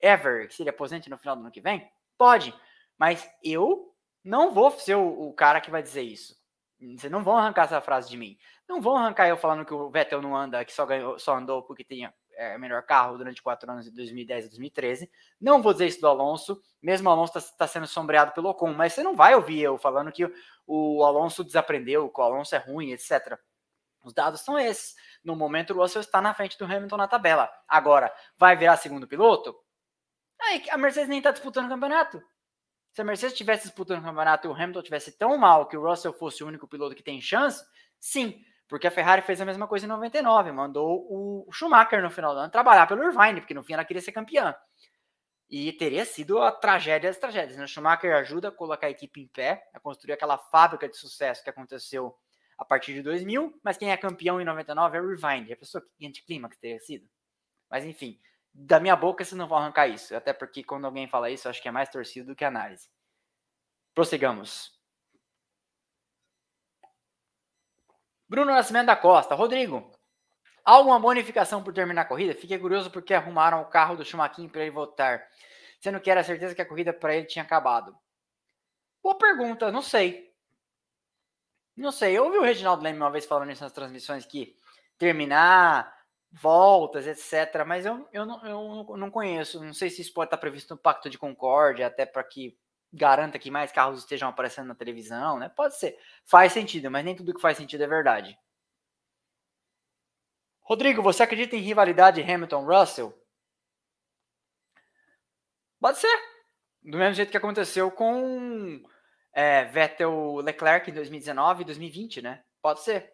[0.00, 1.88] ever, que se ele aposente no final do ano que vem?
[2.16, 2.52] Pode.
[2.98, 3.94] Mas eu
[4.24, 6.36] não vou ser o, o, cara que vai dizer isso.
[6.80, 8.36] Vocês não vão arrancar essa frase de mim.
[8.68, 11.62] Não vão arrancar eu falando que o Vettel não anda, que só, ganhou, só andou
[11.62, 15.10] porque tinha é, melhor carro durante quatro anos, de 2010 e 2013.
[15.40, 18.72] Não vou dizer isso do Alonso, mesmo o Alonso está tá sendo sombreado pelo Ocon,
[18.72, 20.32] mas você não vai ouvir eu falando que
[20.64, 23.36] o Alonso desaprendeu, que o Alonso é ruim, etc.
[24.04, 24.94] Os dados são esses.
[25.24, 27.50] No momento, o Russell está na frente do Hamilton na tabela.
[27.66, 29.54] Agora, vai virar segundo piloto?
[30.40, 32.22] Aí a Mercedes nem está disputando o campeonato.
[32.92, 35.82] Se a Mercedes estivesse disputando o campeonato e o Hamilton tivesse tão mal que o
[35.82, 37.64] Russell fosse o único piloto que tem chance,
[37.98, 42.34] sim, porque a Ferrari fez a mesma coisa em 99, mandou o Schumacher no final
[42.34, 44.54] do ano trabalhar pelo Irvine, porque no fim ela queria ser campeã.
[45.50, 47.56] E teria sido a tragédia das tragédias.
[47.56, 47.64] Né?
[47.64, 51.42] O Schumacher ajuda a colocar a equipe em pé, a construir aquela fábrica de sucesso
[51.42, 52.14] que aconteceu
[52.58, 55.50] a partir de 2000, mas quem é campeão em 99 é o Irvine.
[55.50, 57.08] A pessoa que anticlímax teria sido.
[57.70, 58.20] Mas enfim,
[58.52, 60.14] da minha boca vocês não vão arrancar isso.
[60.14, 62.90] Até porque quando alguém fala isso, eu acho que é mais torcido do que análise.
[63.94, 64.77] Prossigamos.
[68.28, 69.34] Bruno Nascimento da Costa.
[69.34, 69.90] Rodrigo,
[70.64, 72.34] alguma bonificação por terminar a corrida?
[72.34, 75.26] Fiquei curioso porque arrumaram o carro do Schumacher para ele voltar,
[75.80, 77.96] sendo que era certeza que a corrida para ele tinha acabado.
[79.02, 80.28] Boa pergunta, não sei.
[81.76, 82.18] Não sei.
[82.18, 84.56] Eu ouvi o Reginaldo Leme uma vez falando isso nas transmissões que
[84.98, 85.96] terminar
[86.30, 87.64] voltas, etc.
[87.66, 89.62] Mas eu, eu, não, eu não conheço.
[89.62, 92.58] Não sei se isso pode estar previsto no Pacto de Concórdia, até para que
[92.92, 95.48] garanta que mais carros estejam aparecendo na televisão, né?
[95.48, 95.98] Pode ser.
[96.24, 98.38] Faz sentido, mas nem tudo que faz sentido é verdade.
[100.60, 103.14] Rodrigo, você acredita em rivalidade Hamilton-Russell?
[105.80, 106.18] Pode ser.
[106.82, 108.82] Do mesmo jeito que aconteceu com
[109.32, 112.44] é, Vettel-Leclerc em 2019 e 2020, né?
[112.60, 113.12] Pode ser.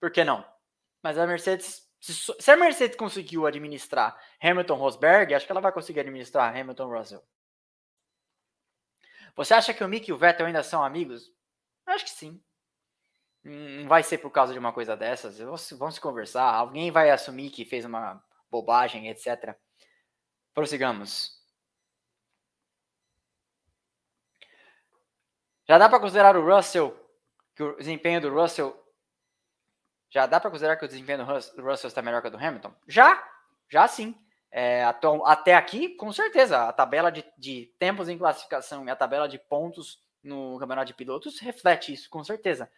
[0.00, 0.44] Por que não?
[1.02, 6.00] Mas a Mercedes se, a Mercedes conseguiu administrar Hamilton Rosberg, acho que ela vai conseguir
[6.00, 7.22] administrar Hamilton Russell.
[9.36, 11.30] Você acha que o Mick e o Vettel ainda são amigos?
[11.86, 12.42] Acho que sim.
[13.42, 15.38] Não vai ser por causa de uma coisa dessas.
[15.38, 16.54] Vão se conversar.
[16.54, 19.54] Alguém vai assumir que fez uma bobagem, etc.
[20.54, 21.42] Prossigamos.
[25.66, 26.94] Já dá para considerar o Russell,
[27.54, 28.82] que o desempenho do Russell
[30.10, 32.72] já dá para considerar que o desempenho do Russell está melhor que o do Hamilton?
[32.86, 33.28] Já,
[33.68, 34.14] já sim.
[34.56, 34.84] É,
[35.24, 39.36] até aqui, com certeza, a tabela de, de, tempos em classificação e a tabela de
[39.36, 42.70] pontos no campeonato de pilotos reflete isso, com certeza.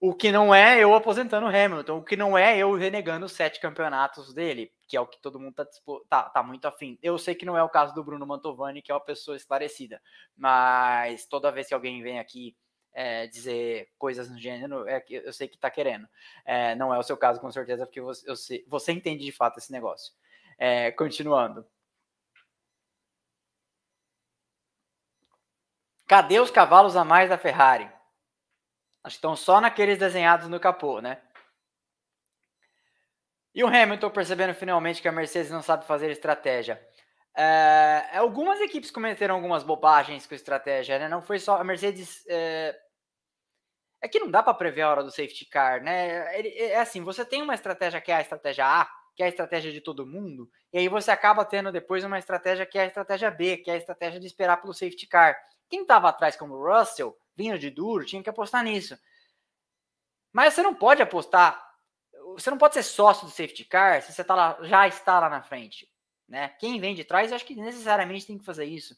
[0.00, 3.32] O que não é eu aposentando o Hamilton, o que não é eu renegando os
[3.32, 5.66] sete campeonatos dele, que é o que todo mundo tá,
[6.08, 6.98] tá, tá muito afim.
[7.00, 10.02] Eu sei que não é o caso do Bruno Mantovani, que é uma pessoa esclarecida,
[10.36, 12.56] mas toda vez que alguém vem aqui
[12.92, 16.08] é, dizer coisas no gênero, é eu sei que está querendo.
[16.44, 19.58] É, não é o seu caso, com certeza, porque você, sei, você entende de fato
[19.58, 20.12] esse negócio.
[20.58, 21.66] É, continuando.
[26.08, 27.88] Cadê os cavalos a mais da Ferrari?
[29.02, 31.20] Acho que estão só naqueles desenhados no capô, né?
[33.54, 36.80] E o Hamilton percebendo finalmente que a Mercedes não sabe fazer estratégia.
[37.36, 41.08] É, algumas equipes cometeram algumas bobagens com estratégia, né?
[41.08, 42.24] Não foi só a Mercedes.
[42.28, 42.76] É,
[44.00, 46.36] é que não dá para prever a hora do safety car, né?
[46.40, 48.88] É, é assim, você tem uma estratégia que é a estratégia A,
[49.18, 52.64] que é a estratégia de todo mundo, e aí você acaba tendo depois uma estratégia
[52.64, 55.36] que é a estratégia B, que é a estratégia de esperar pelo safety car.
[55.68, 58.96] Quem estava atrás como o Russell, vindo de duro, tinha que apostar nisso.
[60.32, 61.60] Mas você não pode apostar,
[62.34, 65.28] você não pode ser sócio do safety car se você tá lá, já está lá
[65.28, 65.92] na frente.
[66.28, 66.50] Né?
[66.60, 68.94] Quem vem de trás, eu acho que necessariamente tem que fazer isso.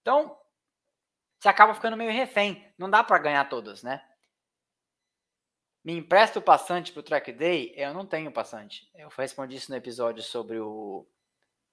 [0.00, 0.38] Então,
[1.40, 2.72] você acaba ficando meio refém.
[2.78, 4.00] Não dá para ganhar todas, né?
[5.86, 7.72] Me empresta o passante para o track day?
[7.76, 8.90] Eu não tenho passante.
[8.92, 11.06] Eu respondi isso no episódio sobre o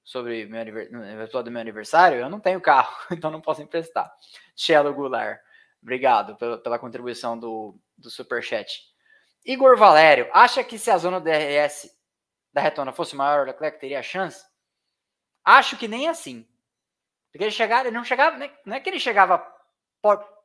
[0.04, 2.20] sobre meu episódio do meu aniversário.
[2.20, 4.16] Eu não tenho carro, então não posso emprestar.
[4.56, 5.42] Shelo Goulart,
[5.82, 8.84] obrigado pela, pela contribuição do, do superchat.
[9.44, 11.90] Igor Valério, acha que se a zona DRS
[12.54, 14.46] da retona fosse maior, o Leclerc teria chance?
[15.44, 16.48] Acho que nem assim.
[17.32, 19.44] Porque ele chegava, ele não chegava, não é que ele chegava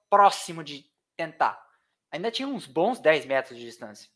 [0.08, 1.67] próximo de tentar.
[2.10, 4.10] Ainda tinha uns bons 10 metros de distância.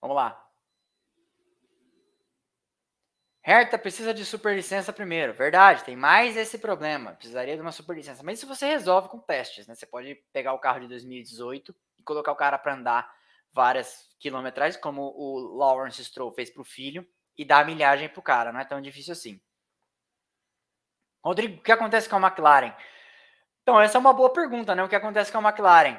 [0.00, 0.40] Vamos lá.
[3.46, 5.34] Hertha precisa de superlicença primeiro.
[5.34, 7.12] Verdade, tem mais esse problema.
[7.12, 8.22] Precisaria de uma superlicença.
[8.22, 9.74] Mas isso você resolve com testes, né?
[9.74, 13.14] Você pode pegar o carro de 2018 e colocar o cara para andar
[13.52, 17.06] várias quilometragens, como o Lawrence Stroll fez para o filho,
[17.36, 18.50] e dar a milhagem para o cara.
[18.50, 19.38] Não é tão difícil assim.
[21.22, 22.74] Rodrigo, o que acontece com a McLaren?
[23.64, 24.84] Então, essa é uma boa pergunta, né?
[24.84, 25.98] O que acontece com a McLaren?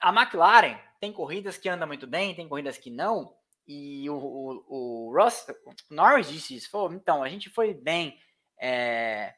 [0.00, 3.32] A McLaren tem corridas que anda muito bem, tem corridas que não.
[3.64, 5.46] E o, o, o Ross,
[5.88, 6.68] o Norris disse isso.
[6.68, 8.18] Falou, então, a gente foi bem.
[8.60, 9.36] É...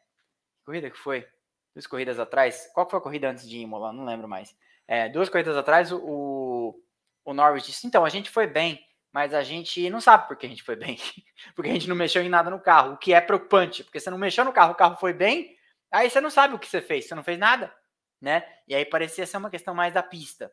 [0.65, 1.29] Corrida que foi?
[1.75, 2.71] Duas corridas atrás.
[2.73, 3.93] Qual foi a corrida antes de Imola?
[3.93, 4.57] Não lembro mais.
[4.89, 6.83] É, duas corridas atrás, o,
[7.23, 8.83] o Norris disse: então, a gente foi bem,
[9.13, 10.97] mas a gente não sabe por que a gente foi bem.
[11.55, 14.11] porque a gente não mexeu em nada no carro, o que é preocupante, porque você
[14.11, 15.57] não mexeu no carro, o carro foi bem,
[15.91, 17.75] aí você não sabe o que você fez, você não fez nada,
[18.21, 18.45] né?
[18.69, 20.53] E aí parecia ser uma questão mais da pista.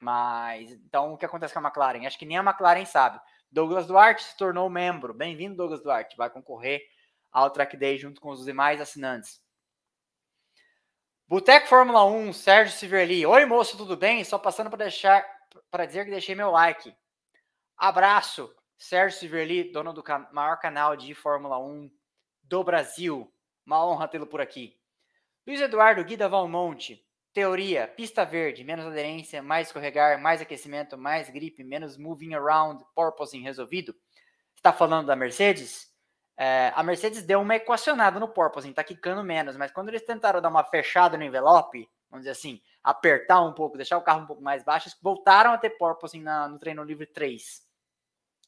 [0.00, 2.06] Mas então o que acontece com a McLaren?
[2.06, 3.18] Acho que nem a McLaren sabe.
[3.50, 5.14] Douglas Duarte se tornou membro.
[5.14, 6.16] Bem-vindo, Douglas Duarte.
[6.16, 6.82] Vai concorrer
[7.32, 9.40] ao Track Day junto com os demais assinantes.
[11.26, 13.24] Boteco Fórmula 1, Sérgio Siverli.
[13.24, 14.22] Oi, moço, tudo bem?
[14.24, 15.24] Só passando para deixar
[15.70, 16.94] para dizer que deixei meu like.
[17.76, 20.02] Abraço, Sérgio Siverli, dono do
[20.32, 21.90] maior canal de Fórmula 1
[22.42, 23.32] do Brasil.
[23.66, 24.78] Uma honra tê-lo por aqui.
[25.46, 27.04] Luiz Eduardo Guida Valmonte.
[27.32, 33.42] Teoria: pista verde, menos aderência, mais escorregar, mais aquecimento, mais gripe, menos moving around, porpoising
[33.42, 33.94] resolvido.
[34.54, 35.92] Está falando da Mercedes?
[36.36, 40.40] É, a Mercedes deu uma equacionada no porpoising, está quicando menos, mas quando eles tentaram
[40.40, 44.26] dar uma fechada no envelope, vamos dizer assim, apertar um pouco, deixar o carro um
[44.26, 47.63] pouco mais baixo, voltaram a ter porpoising na, no treino livre 3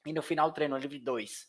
[0.07, 1.49] e no final do treino livre 2.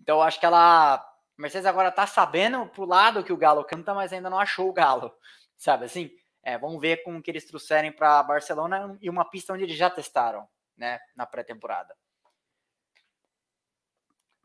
[0.00, 1.04] Então acho que ela,
[1.36, 4.72] Mercedes agora está sabendo pro lado que o Galo canta, mas ainda não achou o
[4.72, 5.12] Galo,
[5.56, 6.10] sabe assim?
[6.42, 9.90] É, vamos ver como que eles trouxerem para Barcelona e uma pista onde eles já
[9.90, 11.94] testaram, né, na pré-temporada.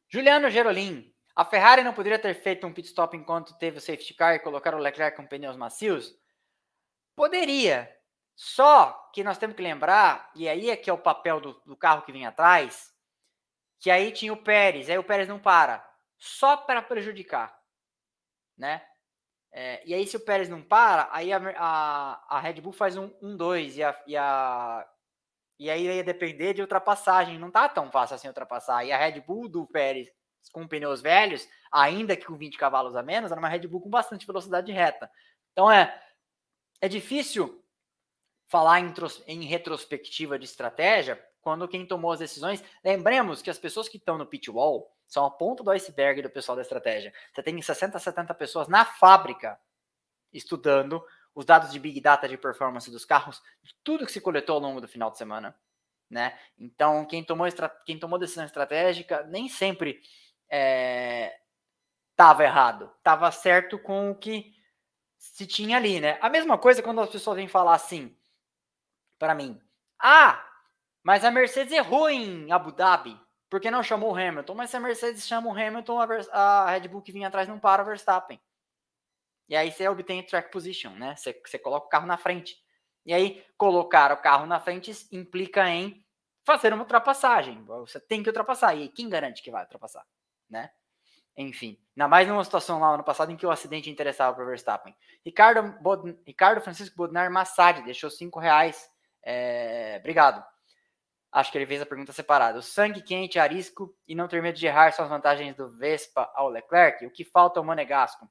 [0.10, 4.14] Juliano Gerolin, a Ferrari não poderia ter feito um pit stop enquanto teve o safety
[4.14, 6.16] car e colocar o Leclerc com pneus macios?
[7.16, 7.92] Poderia.
[8.36, 11.76] Só que nós temos que lembrar, e aí é que é o papel do, do
[11.76, 12.93] carro que vem atrás,
[13.84, 15.86] que aí tinha o Pérez, aí o Pérez não para,
[16.18, 17.54] só para prejudicar,
[18.58, 18.82] né?
[19.52, 22.96] É, e aí, se o Pérez não para, aí a, a, a Red Bull faz
[22.96, 24.88] um 1-2 um, e, a, e, a,
[25.60, 27.38] e aí ia depender de ultrapassagem.
[27.38, 28.86] Não tá tão fácil assim ultrapassar.
[28.86, 30.10] E a Red Bull do Pérez
[30.54, 33.90] com pneus velhos, ainda que com 20 cavalos a menos, era uma Red Bull com
[33.90, 35.12] bastante velocidade reta.
[35.52, 36.02] Então é,
[36.82, 37.64] é difícil
[38.48, 38.94] falar em,
[39.28, 42.64] em retrospectiva de estratégia quando quem tomou as decisões.
[42.84, 46.30] Lembremos que as pessoas que estão no pit wall são a ponta do iceberg do
[46.30, 47.14] pessoal da estratégia.
[47.32, 49.60] Você tem 60, 70 pessoas na fábrica
[50.34, 51.06] estudando
[51.36, 53.42] os dados de Big Data de performance dos carros,
[53.84, 55.56] tudo que se coletou ao longo do final de semana.
[56.10, 56.38] Né?
[56.58, 57.48] Então, quem tomou,
[57.86, 60.02] quem tomou decisão estratégica nem sempre
[62.10, 64.54] estava é, errado, estava certo com o que
[65.18, 66.00] se tinha ali.
[66.00, 66.18] Né?
[66.22, 68.16] A mesma coisa quando as pessoas vêm falar assim
[69.18, 69.60] para mim:
[70.00, 70.53] Ah,
[71.04, 73.20] mas a Mercedes errou em Abu Dhabi.
[73.50, 74.56] Porque não chamou o Hamilton?
[74.56, 76.00] Mas se a Mercedes chama o Hamilton,
[76.32, 78.42] a, Red Bull que vinha atrás não para o Verstappen.
[79.48, 81.16] E aí você obtém track position, né?
[81.16, 82.58] Você, você coloca o carro na frente.
[83.06, 86.04] E aí, colocar o carro na frente implica em
[86.44, 87.64] fazer uma ultrapassagem.
[87.66, 88.76] Você tem que ultrapassar.
[88.76, 90.04] E quem garante que vai ultrapassar?
[90.50, 90.72] Né?
[91.38, 94.44] Enfim, ainda mais numa situação lá no ano passado em que o acidente interessava para
[94.44, 94.96] o Verstappen.
[95.24, 96.18] Ricardo, Bod...
[96.26, 98.90] Ricardo Francisco Bodnar Massad deixou 5 reais.
[99.24, 99.98] É...
[100.00, 100.44] Obrigado.
[101.34, 102.60] Acho que ele fez a pergunta separada.
[102.60, 106.32] O sangue quente, arisco e não ter medo de errar são as vantagens do Vespa
[106.36, 107.04] ao Leclerc.
[107.08, 108.30] O que falta ao Monegasco?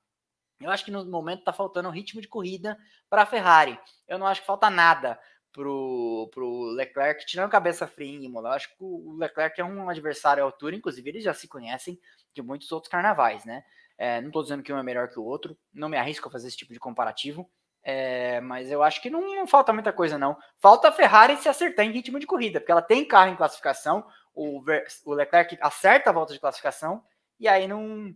[0.60, 2.78] Eu acho que no momento está faltando um ritmo de corrida
[3.10, 3.76] para a Ferrari.
[4.06, 5.18] Eu não acho que falta nada
[5.52, 8.50] pro, pro Leclerc, tirando cabeça fria em Imola.
[8.50, 11.98] Eu acho que o Leclerc é um adversário à altura, inclusive eles já se conhecem
[12.32, 13.64] de muitos outros carnavais, né?
[13.98, 16.30] É, não estou dizendo que um é melhor que o outro, não me arrisco a
[16.30, 17.50] fazer esse tipo de comparativo,
[17.84, 20.36] É, mas eu acho que não, não, falta muita coisa, não.
[20.58, 24.06] Falta a Ferrari se acertar em ritmo de corrida, porque ela tem carro em classificação,
[24.34, 24.62] o,
[25.04, 27.02] o Leclerc acerta a volta de classificação,
[27.40, 28.14] e aí não,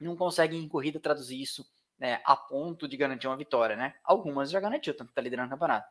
[0.00, 1.66] não consegue em corrida traduzir isso
[1.98, 3.94] né, a ponto de garantir uma vitória, né?
[4.04, 5.88] Algumas já garantiu, tanto que tá liderando o campeonato.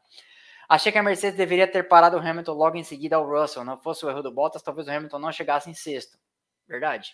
[0.67, 3.65] Achei que a Mercedes deveria ter parado o Hamilton logo em seguida ao Russell.
[3.65, 6.17] Não fosse o erro do Bottas, talvez o Hamilton não chegasse em sexto.
[6.65, 7.13] Verdade.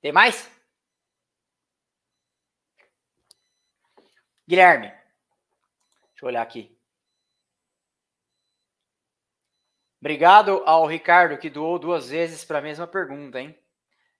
[0.00, 0.50] Tem mais?
[4.46, 4.88] Guilherme.
[4.88, 6.76] Deixa eu olhar aqui.
[10.00, 13.58] Obrigado ao Ricardo que doou duas vezes para a mesma pergunta, hein?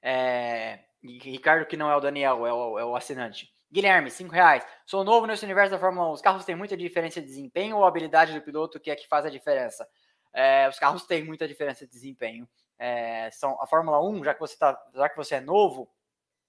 [0.00, 3.52] É, Ricardo que não é o Daniel, é o, é o assinante.
[3.70, 4.66] Guilherme, 5 reais.
[4.86, 6.12] Sou novo nesse universo da Fórmula 1.
[6.12, 9.08] Os carros têm muita diferença de desempenho ou a habilidade do piloto que é que
[9.08, 9.86] faz a diferença?
[10.32, 12.48] É, os carros têm muita diferença de desempenho.
[12.78, 15.90] É, são, a Fórmula 1, já que, você tá, já que você é novo,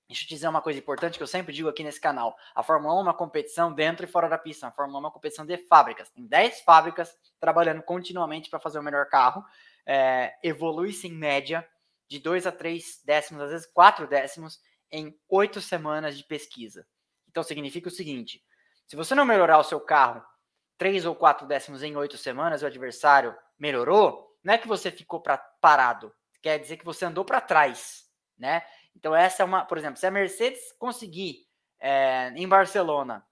[0.08, 2.38] Deixa eu te dizer uma coisa importante que eu sempre digo aqui nesse canal.
[2.54, 4.68] A Fórmula 1 é uma competição dentro e fora da pista.
[4.68, 6.10] A Fórmula 1 é uma competição de fábricas.
[6.12, 9.44] Tem 10 fábricas trabalhando continuamente para fazer o melhor carro.
[9.86, 11.68] É, Evolui-se em média
[12.08, 14.60] de 2 a 3 décimos, às vezes 4 décimos,
[14.92, 16.86] em 8 semanas de pesquisa.
[17.28, 18.44] Então significa o seguinte:
[18.86, 20.24] se você não melhorar o seu carro
[20.78, 25.20] 3 ou 4 décimos em 8 semanas, o adversário melhorou, não é que você ficou
[25.20, 26.14] pra, parado.
[26.42, 28.06] Quer dizer que você andou para trás,
[28.38, 28.62] né?
[28.96, 31.48] Então, essa é uma, por exemplo, se a Mercedes conseguir
[31.80, 33.26] é, em Barcelona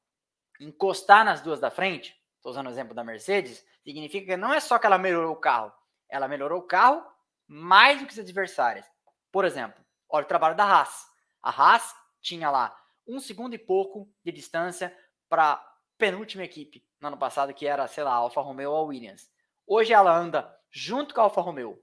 [0.60, 4.60] encostar nas duas da frente, estou usando o exemplo da Mercedes, significa que não é
[4.60, 5.72] só que ela melhorou o carro,
[6.10, 7.03] ela melhorou o carro
[7.48, 8.85] mais do que os adversários.
[9.31, 11.07] Por exemplo, olha o trabalho da Haas.
[11.41, 12.77] A Haas tinha lá
[13.07, 14.95] um segundo e pouco de distância
[15.27, 15.64] para
[15.98, 19.31] penúltima equipe no ano passado, que era, sei lá, Alfa Romeo ou Williams.
[19.65, 21.81] Hoje ela anda junto com a Alfa Romeo,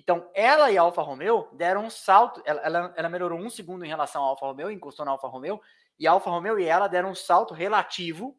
[0.00, 2.40] então, ela e a Alfa Romeo deram um salto.
[2.46, 5.60] Ela, ela, ela melhorou um segundo em relação à Alfa Romeo, encostou na Alfa Romeo,
[5.98, 8.34] e a Alfa Romeo e ela deram um salto relativo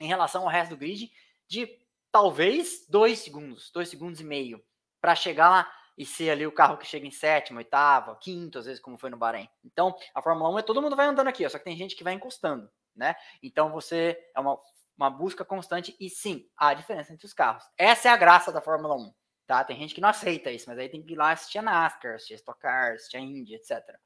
[0.00, 1.08] em relação ao resto do grid
[1.46, 1.68] de
[2.10, 4.60] talvez dois segundos, dois segundos e meio,
[5.00, 8.66] para chegar lá e ser ali o carro que chega em sétimo, oitavo, quinto, às
[8.66, 9.48] vezes, como foi no Bahrein.
[9.64, 11.94] Então, a Fórmula 1 é todo mundo vai andando aqui, ó, só que tem gente
[11.94, 13.14] que vai encostando, né?
[13.40, 14.58] Então, você é uma,
[14.96, 17.62] uma busca constante e sim, há diferença entre os carros.
[17.78, 19.14] Essa é a graça da Fórmula 1.
[19.48, 19.64] Tá?
[19.64, 22.16] Tem gente que não aceita isso, mas aí tem que ir lá assistir a NASCAR,
[22.16, 23.98] assistir a Stock Car, assistir a Indy, etc.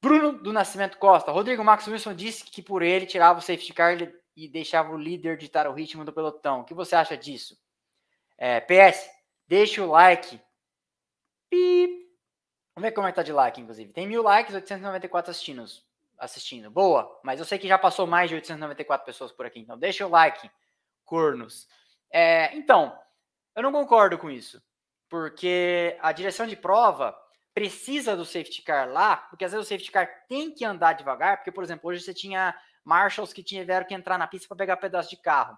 [0.00, 1.30] Bruno do Nascimento Costa.
[1.30, 3.98] Rodrigo Max Wilson disse que por ele tirava o safety car
[4.34, 6.62] e deixava o líder ditar o ritmo do pelotão.
[6.62, 7.54] O que você acha disso?
[8.38, 9.10] É, PS,
[9.46, 10.40] deixa o like.
[11.50, 12.08] Pip.
[12.74, 13.92] Vamos ver como é que tá de like, inclusive.
[13.92, 15.66] Tem mil likes, 894 assistindo.
[16.16, 16.70] assistindo.
[16.70, 19.60] Boa, mas eu sei que já passou mais de 894 pessoas por aqui.
[19.60, 20.50] Então deixa o like,
[21.04, 21.68] cornos.
[22.10, 22.98] É, então,
[23.60, 24.62] eu não concordo com isso,
[25.08, 27.16] porque a direção de prova
[27.52, 31.36] precisa do safety car lá, porque às vezes o safety car tem que andar devagar,
[31.36, 32.54] porque, por exemplo, hoje você tinha
[32.84, 35.56] marshals que tiveram que entrar na pista para pegar pedaço de carro.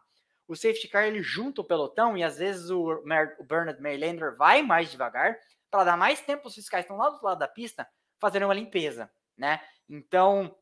[0.49, 4.63] O safety car ele junta o pelotão e às vezes o, o Bernard Maylander vai
[4.63, 5.37] mais devagar
[5.71, 7.89] para dar mais tempo os fiscais estão lá do lado da pista
[8.21, 9.61] fazendo uma limpeza, né?
[9.89, 10.55] Então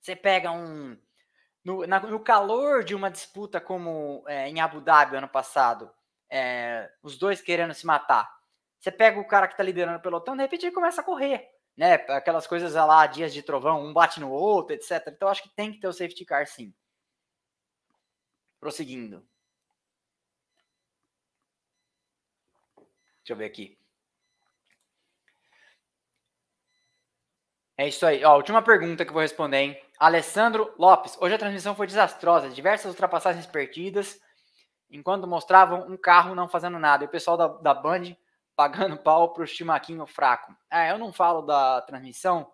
[0.00, 0.96] você pega um
[1.64, 5.90] no, na, no calor de uma disputa como é, em Abu Dhabi ano passado,
[6.30, 8.30] é, os dois querendo se matar.
[8.78, 11.48] Você pega o cara que tá liderando o pelotão, de repente ele começa a correr,
[11.76, 11.94] né?
[11.94, 15.08] Aquelas coisas lá, dias de trovão, um bate no outro, etc.
[15.08, 16.74] Então acho que tem que ter o safety car sim.
[18.60, 19.26] Prosseguindo.
[23.26, 23.76] Deixa eu ver aqui.
[27.78, 28.24] É isso aí.
[28.24, 29.82] Ó, última pergunta que eu vou responder, hein?
[29.98, 31.16] Alessandro Lopes.
[31.20, 32.48] Hoje a transmissão foi desastrosa.
[32.48, 34.20] Diversas ultrapassagens perdidas
[34.90, 37.04] enquanto mostravam um carro não fazendo nada.
[37.04, 38.16] E o pessoal da, da Band
[38.54, 40.54] pagando pau para o Chimaquinho fraco.
[40.70, 42.50] É, eu não falo da transmissão,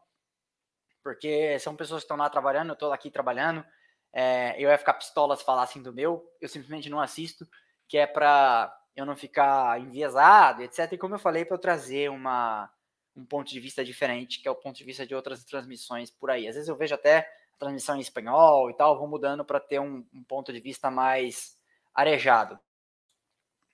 [1.02, 3.64] porque são pessoas que estão lá trabalhando, eu estou aqui trabalhando.
[4.12, 7.48] É, eu ia ficar pistola se falassem do meu, eu simplesmente não assisto,
[7.88, 10.92] que é para eu não ficar enviesado, etc.
[10.92, 12.70] E como eu falei, para eu trazer uma,
[13.16, 16.30] um ponto de vista diferente, que é o ponto de vista de outras transmissões por
[16.30, 16.46] aí.
[16.46, 17.26] Às vezes eu vejo até
[17.58, 21.56] transmissão em espanhol e tal, vou mudando para ter um, um ponto de vista mais
[21.94, 22.58] arejado.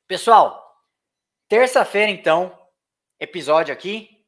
[0.07, 0.77] Pessoal,
[1.49, 2.57] terça-feira, então,
[3.20, 4.24] episódio aqui,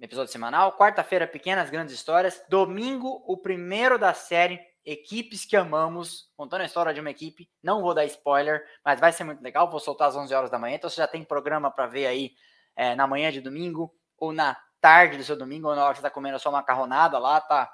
[0.00, 0.76] episódio semanal.
[0.76, 2.42] Quarta-feira, pequenas, grandes histórias.
[2.48, 7.48] Domingo, o primeiro da série, Equipes que Amamos, contando a história de uma equipe.
[7.62, 9.70] Não vou dar spoiler, mas vai ser muito legal.
[9.70, 12.32] Vou soltar às 11 horas da manhã, então você já tem programa para ver aí
[12.74, 16.00] é, na manhã de domingo, ou na tarde do seu domingo, ou na hora que
[16.00, 17.72] você está comendo a sua macarronada lá, tá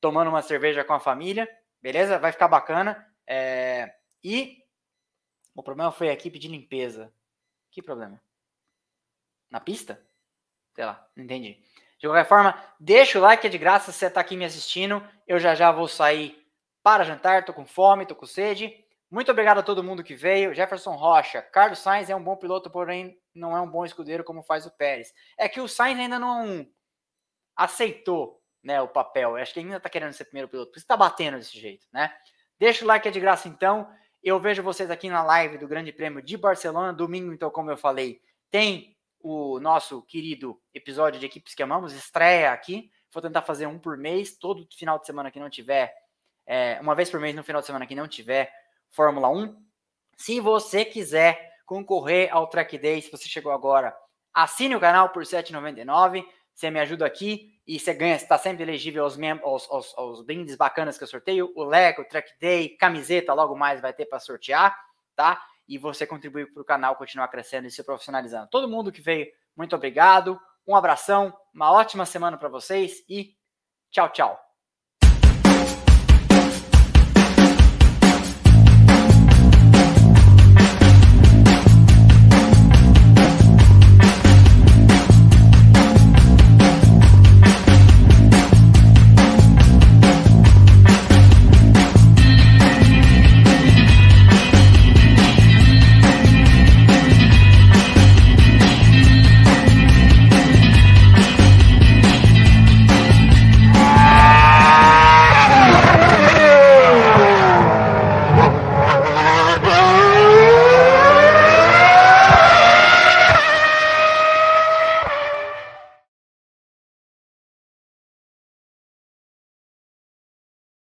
[0.00, 1.48] tomando uma cerveja com a família,
[1.80, 2.18] beleza?
[2.18, 3.06] Vai ficar bacana.
[3.26, 3.92] É,
[4.22, 4.63] e
[5.54, 7.12] o problema foi a equipe de limpeza.
[7.70, 8.20] Que problema?
[9.50, 10.00] Na pista?
[10.74, 11.60] Sei lá, não entendi.
[11.98, 15.06] De qualquer forma, deixa o like, é de graça se você está aqui me assistindo.
[15.26, 16.44] Eu já já vou sair
[16.82, 18.84] para jantar, tô com fome, tô com sede.
[19.10, 20.52] Muito obrigado a todo mundo que veio.
[20.52, 24.42] Jefferson Rocha, Carlos Sainz é um bom piloto, porém não é um bom escudeiro como
[24.42, 25.14] faz o Pérez.
[25.38, 26.66] É que o Sainz ainda não
[27.56, 29.30] aceitou né, o papel.
[29.30, 31.86] Eu acho que ainda está querendo ser primeiro piloto, por isso está batendo desse jeito,
[31.92, 32.12] né?
[32.58, 33.88] Deixa o like, é de graça então.
[34.24, 36.94] Eu vejo vocês aqui na live do Grande Prêmio de Barcelona.
[36.94, 42.50] Domingo, então, como eu falei, tem o nosso querido episódio de Equipes que Amamos, estreia
[42.50, 42.90] aqui.
[43.12, 45.94] Vou tentar fazer um por mês, todo final de semana que não tiver,
[46.46, 48.50] é, uma vez por mês no final de semana que não tiver
[48.88, 49.62] Fórmula 1.
[50.16, 53.94] Se você quiser concorrer ao Track Day, se você chegou agora,
[54.32, 56.24] assine o canal por R$ 7,99.
[56.54, 60.56] Você me ajuda aqui e você ganha, está sempre elegível aos, aos, aos, aos brindes
[60.56, 64.20] bacanas que eu sorteio, o Lego, o Track Day, camiseta, logo mais vai ter para
[64.20, 64.78] sortear,
[65.16, 65.42] tá?
[65.66, 68.48] E você contribui para o canal continuar crescendo e se profissionalizando.
[68.50, 69.26] Todo mundo que veio,
[69.56, 73.34] muito obrigado, um abração, uma ótima semana para vocês e
[73.90, 74.43] tchau, tchau.